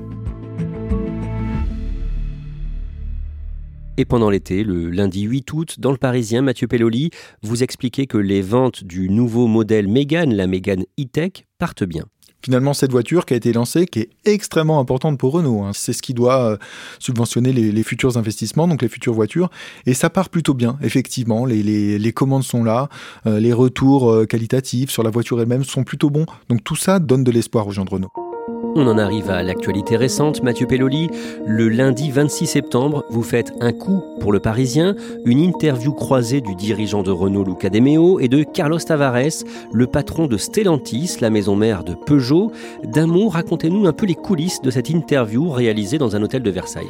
Et 4.03 4.05
pendant 4.05 4.31
l'été, 4.31 4.65
le 4.65 4.91
lundi 4.91 5.23
8 5.23 5.53
août, 5.53 5.77
dans 5.79 5.93
le 5.93 5.97
Parisien, 5.97 6.43
Mathieu 6.43 6.67
Pelloli, 6.67 7.11
vous 7.45 7.63
expliquez 7.63 8.09
que 8.09 8.19
les 8.19 8.43
ventes 8.43 8.83
du 8.83 9.09
nouveau 9.09 9.47
modèle 9.47 9.87
Mégane, 9.87 10.35
la 10.35 10.49
Mégane 10.49 10.83
E-Tech, 10.99 11.47
partent 11.57 11.85
bien 11.85 12.03
finalement 12.45 12.75
cette 12.75 12.91
voiture 12.91 13.27
qui 13.27 13.35
a 13.35 13.37
été 13.37 13.53
lancée, 13.53 13.87
qui 13.87 14.01
est 14.01 14.11
extrêmement 14.25 14.81
importante 14.81 15.19
pour 15.19 15.35
Renault. 15.35 15.63
Hein. 15.63 15.71
C'est 15.73 15.93
ce 15.93 16.03
qui 16.03 16.15
doit 16.15 16.43
euh, 16.43 16.57
subventionner 16.99 17.53
les, 17.53 17.83
futurs 17.85 18.19
investissements, 18.19 18.67
donc 18.67 18.83
les 18.83 18.89
futures 18.89 19.15
voitures. 19.15 19.51
Et 19.87 19.95
ça 19.95 20.11
part 20.11 20.31
plutôt 20.31 20.55
bien, 20.55 20.77
effectivement. 20.83 21.47
Les, 21.47 22.13
commandes 22.13 22.43
sont 22.43 22.65
là, 22.65 22.89
euh, 23.27 23.39
les 23.39 23.53
retours 23.53 24.11
euh, 24.11 24.27
qualitatifs 24.27 24.91
sur 24.91 25.05
la 25.05 25.11
voiture 25.11 25.41
elle-même 25.41 25.63
sont 25.63 25.85
plutôt 25.85 26.11
bons. 26.11 26.27
Donc 26.49 26.65
tout 26.65 26.75
ça 26.75 26.99
donne 26.99 27.23
de 27.23 27.31
l'espoir 27.31 27.69
aux 27.69 27.71
gens 27.71 27.85
de 27.85 27.91
Renault. 27.91 28.32
On 28.75 28.87
en 28.87 28.97
arrive 28.97 29.31
à 29.31 29.43
l'actualité 29.43 29.97
récente, 29.97 30.43
Mathieu 30.43 30.67
Pelloli. 30.67 31.11
Le 31.45 31.69
lundi 31.69 32.11
26 32.11 32.47
septembre, 32.47 33.05
vous 33.11 33.23
faites 33.23 33.53
un 33.61 33.73
coup 33.73 34.03
pour 34.19 34.33
le 34.33 34.41
Parisien, 34.41 34.95
une 35.27 35.41
interview 35.41 35.93
croisée 35.93 36.41
du 36.41 36.55
dirigeant 36.55 37.03
de 37.03 37.11
Renault 37.11 37.45
Luca 37.45 37.69
De 37.69 37.81
Meo 37.81 38.19
et 38.19 38.29
de 38.29 38.43
Carlos 38.43 38.79
Tavares, 38.79 39.45
le 39.73 39.87
patron 39.87 40.27
de 40.27 40.39
Stellantis, 40.39 41.19
la 41.21 41.29
maison 41.29 41.55
mère 41.55 41.85
de 41.85 41.95
Peugeot. 41.95 42.51
D'un 42.83 43.07
mot, 43.07 43.29
racontez-nous 43.29 43.87
un 43.87 43.93
peu 43.93 44.07
les 44.07 44.15
coulisses 44.15 44.63
de 44.63 44.71
cette 44.71 44.89
interview 44.89 45.51
réalisée 45.51 45.99
dans 45.99 46.17
un 46.17 46.23
hôtel 46.23 46.43
de 46.43 46.51
Versailles. 46.51 46.89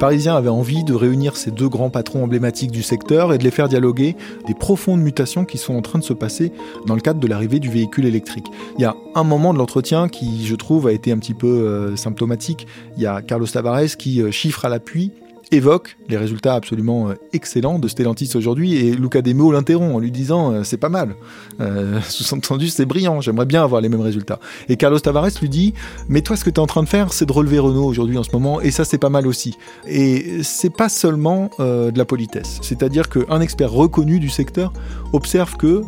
Parisien 0.00 0.34
avait 0.34 0.48
envie 0.48 0.82
de 0.82 0.94
réunir 0.94 1.36
ces 1.36 1.50
deux 1.50 1.68
grands 1.68 1.90
patrons 1.90 2.24
emblématiques 2.24 2.70
du 2.70 2.82
secteur 2.82 3.34
et 3.34 3.38
de 3.38 3.44
les 3.44 3.50
faire 3.50 3.68
dialoguer 3.68 4.16
des 4.46 4.54
profondes 4.54 5.02
mutations 5.02 5.44
qui 5.44 5.58
sont 5.58 5.74
en 5.74 5.82
train 5.82 5.98
de 5.98 6.04
se 6.04 6.14
passer 6.14 6.52
dans 6.86 6.94
le 6.94 7.02
cadre 7.02 7.20
de 7.20 7.26
l'arrivée 7.26 7.58
du 7.58 7.68
véhicule 7.68 8.06
électrique. 8.06 8.46
Il 8.78 8.80
y 8.80 8.86
a 8.86 8.96
un 9.14 9.24
moment 9.24 9.52
de 9.52 9.58
l'entretien 9.58 10.08
qui, 10.08 10.46
je 10.46 10.54
trouve, 10.54 10.86
a 10.86 10.92
été 10.92 11.12
un 11.12 11.18
petit 11.18 11.34
peu 11.34 11.46
euh, 11.46 11.96
symptomatique. 11.96 12.66
Il 12.96 13.02
y 13.02 13.06
a 13.06 13.20
Carlos 13.20 13.46
Tavares 13.46 13.98
qui 13.98 14.22
euh, 14.22 14.30
chiffre 14.30 14.64
à 14.64 14.70
l'appui 14.70 15.12
évoque 15.52 15.96
les 16.08 16.16
résultats 16.16 16.54
absolument 16.54 17.10
euh, 17.10 17.14
excellents 17.32 17.78
de 17.78 17.88
Stellantis 17.88 18.30
aujourd'hui 18.34 18.76
et 18.76 18.92
Luca 18.92 19.22
Demo 19.22 19.52
l'interrompt 19.52 19.94
en 19.94 19.98
lui 19.98 20.10
disant 20.10 20.52
euh, 20.52 20.64
c'est 20.64 20.76
pas 20.76 20.88
mal. 20.88 21.14
Euh, 21.60 22.00
sous-entendu 22.08 22.68
c'est 22.68 22.86
brillant, 22.86 23.20
j'aimerais 23.20 23.46
bien 23.46 23.62
avoir 23.62 23.80
les 23.80 23.88
mêmes 23.88 24.00
résultats. 24.00 24.40
Et 24.68 24.76
Carlos 24.76 24.98
Tavares 24.98 25.30
lui 25.40 25.48
dit 25.48 25.74
mais 26.08 26.22
toi 26.22 26.36
ce 26.36 26.44
que 26.44 26.50
tu 26.50 26.56
es 26.56 26.60
en 26.60 26.66
train 26.66 26.82
de 26.82 26.88
faire 26.88 27.12
c'est 27.12 27.26
de 27.26 27.32
relever 27.32 27.58
Renault 27.58 27.84
aujourd'hui 27.84 28.18
en 28.18 28.22
ce 28.22 28.30
moment 28.32 28.60
et 28.60 28.70
ça 28.70 28.84
c'est 28.84 28.98
pas 28.98 29.10
mal 29.10 29.26
aussi. 29.26 29.56
Et 29.86 30.42
c'est 30.42 30.74
pas 30.74 30.88
seulement 30.88 31.50
de 31.58 31.96
la 31.96 32.04
politesse, 32.04 32.58
c'est-à-dire 32.62 33.08
qu'un 33.08 33.40
expert 33.40 33.70
reconnu 33.70 34.20
du 34.20 34.28
secteur 34.28 34.72
observe 35.12 35.56
que 35.56 35.82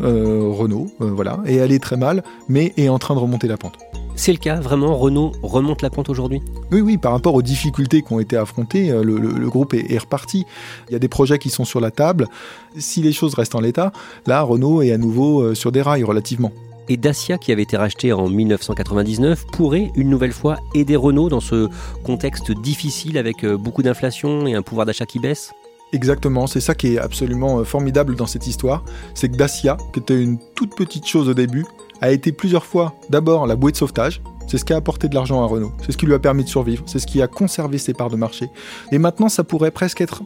Renault 0.53 0.91
voilà 0.99 1.41
est 1.47 1.61
allé 1.61 1.79
très 1.79 1.97
mal 1.97 2.23
mais 2.49 2.73
est 2.77 2.89
en 2.89 2.99
train 2.99 3.15
de 3.15 3.21
remonter 3.21 3.49
la 3.49 3.57
pente. 3.57 3.79
C'est 4.15 4.33
le 4.33 4.39
cas, 4.39 4.61
vraiment, 4.61 4.97
Renault 4.97 5.33
remonte 5.43 5.83
la 5.83 5.91
pente 5.91 6.09
aujourd'hui? 6.09 6.43
Oui, 6.71 6.81
oui, 6.81 6.99
par 6.99 7.13
rapport 7.13 7.35
aux 7.35 7.43
difficultés 7.43 8.03
qui 8.03 8.13
ont 8.13 8.21
été 8.21 8.37
affrontées, 8.37 8.91
euh, 8.91 9.03
le, 9.03 9.49
groupe 9.49 9.75
est, 9.75 9.99
reparti. 9.99 10.45
Il 10.89 10.93
y 10.93 10.97
a 10.97 10.99
des 10.99 11.09
projets 11.09 11.39
qui 11.39 11.51
sont 11.51 11.65
sur 11.65 11.81
la 11.81 11.91
table. 11.91 12.29
Si 12.77 13.03
les 13.03 13.13
choses 13.13 13.35
restent 13.35 13.55
en 13.55 13.61
l'état, 13.61 13.93
là, 14.27 14.43
Renault 14.43 14.83
est 14.83 14.93
à 14.93 14.99
nouveau 14.99 15.41
euh, 15.41 15.55
sur 15.55 15.73
des 15.73 15.83
rails 15.83 16.05
relativement. 16.05 16.53
Et 16.89 16.97
Dacia, 16.97 17.39
qui 17.39 17.53
avait 17.53 17.63
été 17.63 17.77
racheté 17.77 18.13
en 18.13 18.29
1999, 18.29 19.47
pourrait 19.47 19.91
une 19.97 20.11
nouvelle 20.11 20.33
fois 20.33 20.59
aider 20.75 20.97
Renault 20.97 21.29
dans 21.29 21.41
ce 21.41 21.69
contexte 22.05 22.53
difficile 22.53 23.19
avec 23.19 23.45
euh, 23.45 23.57
beaucoup 23.57 23.83
d'inflation 23.83 24.47
et 24.47 24.55
un 24.55 24.63
pouvoir 24.63 24.87
d'achat 24.87 25.07
qui 25.07 25.21
baisse? 25.21 25.53
Exactement, 25.93 26.47
c'est 26.47 26.61
ça 26.61 26.75
qui 26.75 26.95
est 26.95 26.99
absolument 26.99 27.65
formidable 27.65 28.17
dans 28.17 28.27
cette 28.27 28.47
histoire, 28.47 28.83
c'est 29.15 29.29
que 29.29 29.37
Dacia, 29.37 29.77
qui 29.93 30.01
était 30.01 30.21
une 30.21 30.39
toute 30.55 30.75
petite 30.75 31.07
chose 31.07 31.29
au 31.29 31.35
début, 31.35 31.67
a 32.03 32.11
été 32.11 32.33
plusieurs 32.33 32.67
fois 32.67 32.95
d'abord 33.09 33.47
la 33.47 33.57
bouée 33.57 33.73
de 33.73 33.77
sauvetage. 33.77 34.21
C'est 34.49 34.59
ce 34.59 34.65
qui 34.65 34.75
a 34.75 34.77
apporté 34.77 35.09
de 35.09 35.15
l'argent 35.15 35.43
à 35.43 35.47
Renault. 35.47 35.73
C'est 35.87 35.93
ce 35.93 35.97
qui 35.97 36.05
lui 36.05 36.15
a 36.15 36.19
permis 36.19 36.45
de 36.45 36.49
survivre. 36.49 36.83
C'est 36.87 36.99
ce 36.99 37.07
qui 37.07 37.23
a 37.23 37.29
conservé 37.29 37.79
ses 37.79 37.95
parts 37.95 38.11
de 38.11 38.17
marché. 38.17 38.51
Et 38.91 38.99
maintenant, 38.99 39.29
ça 39.29 39.45
pourrait 39.45 39.71
presque 39.71 40.01
être 40.01 40.23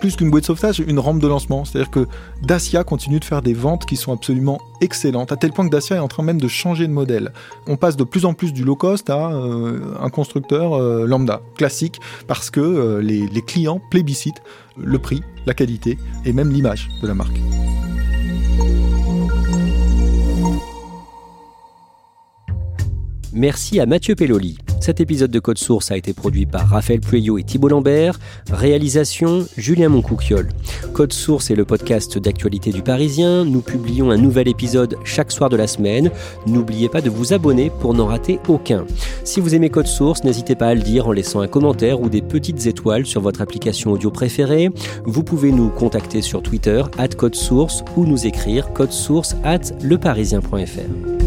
plus 0.00 0.16
qu'une 0.16 0.30
bouée 0.30 0.40
de 0.40 0.46
sauvetage, 0.46 0.78
une 0.78 0.98
rampe 0.98 1.20
de 1.20 1.28
lancement. 1.28 1.64
C'est-à-dire 1.64 1.90
que 1.90 2.06
Dacia 2.42 2.82
continue 2.82 3.20
de 3.20 3.24
faire 3.24 3.42
des 3.42 3.52
ventes 3.52 3.84
qui 3.84 3.96
sont 3.96 4.12
absolument 4.12 4.58
excellentes, 4.80 5.32
à 5.32 5.36
tel 5.36 5.52
point 5.52 5.66
que 5.66 5.70
Dacia 5.70 5.96
est 5.96 6.00
en 6.00 6.08
train 6.08 6.22
même 6.22 6.40
de 6.40 6.48
changer 6.48 6.86
de 6.86 6.92
modèle. 6.92 7.32
On 7.66 7.76
passe 7.76 7.96
de 7.96 8.04
plus 8.04 8.24
en 8.24 8.32
plus 8.32 8.52
du 8.52 8.64
low 8.64 8.76
cost 8.76 9.10
à 9.10 9.32
euh, 9.32 9.94
un 10.00 10.08
constructeur 10.08 10.74
euh, 10.74 11.04
lambda, 11.04 11.42
classique, 11.56 12.00
parce 12.26 12.48
que 12.48 12.60
euh, 12.60 13.02
les, 13.02 13.26
les 13.26 13.42
clients 13.42 13.80
plébiscitent 13.90 14.42
le 14.76 14.98
prix, 14.98 15.22
la 15.46 15.54
qualité 15.54 15.98
et 16.24 16.32
même 16.32 16.50
l'image 16.50 16.88
de 17.02 17.08
la 17.08 17.14
marque. 17.14 17.40
Merci 23.32 23.78
à 23.78 23.86
Mathieu 23.86 24.14
Pelloli. 24.14 24.58
Cet 24.80 25.00
épisode 25.00 25.30
de 25.30 25.38
Code 25.38 25.58
Source 25.58 25.90
a 25.90 25.96
été 25.96 26.14
produit 26.14 26.46
par 26.46 26.68
Raphaël 26.68 27.00
Pueyo 27.00 27.36
et 27.36 27.42
Thibault 27.42 27.68
Lambert. 27.68 28.18
Réalisation 28.50 29.44
Julien 29.56 29.90
Moncouquiol. 29.90 30.48
Code 30.94 31.12
Source 31.12 31.50
est 31.50 31.54
le 31.54 31.64
podcast 31.64 32.16
d'actualité 32.16 32.70
du 32.70 32.82
Parisien. 32.82 33.44
Nous 33.44 33.60
publions 33.60 34.10
un 34.10 34.16
nouvel 34.16 34.48
épisode 34.48 34.96
chaque 35.04 35.30
soir 35.30 35.50
de 35.50 35.56
la 35.56 35.66
semaine. 35.66 36.10
N'oubliez 36.46 36.88
pas 36.88 37.02
de 37.02 37.10
vous 37.10 37.34
abonner 37.34 37.70
pour 37.80 37.92
n'en 37.92 38.06
rater 38.06 38.38
aucun. 38.48 38.86
Si 39.24 39.40
vous 39.40 39.54
aimez 39.54 39.68
Code 39.68 39.88
Source, 39.88 40.24
n'hésitez 40.24 40.54
pas 40.54 40.68
à 40.68 40.74
le 40.74 40.82
dire 40.82 41.06
en 41.06 41.12
laissant 41.12 41.40
un 41.40 41.48
commentaire 41.48 42.00
ou 42.00 42.08
des 42.08 42.22
petites 42.22 42.66
étoiles 42.66 43.04
sur 43.04 43.20
votre 43.20 43.42
application 43.42 43.92
audio 43.92 44.10
préférée. 44.10 44.70
Vous 45.04 45.22
pouvez 45.22 45.52
nous 45.52 45.68
contacter 45.68 46.22
sur 46.22 46.42
Twitter, 46.42 46.82
at 46.96 47.08
Code 47.08 47.34
Source, 47.34 47.84
ou 47.96 48.06
nous 48.06 48.26
écrire 48.26 48.68
source 48.90 49.36
at 49.44 49.60
leparisien.fr. 49.82 51.17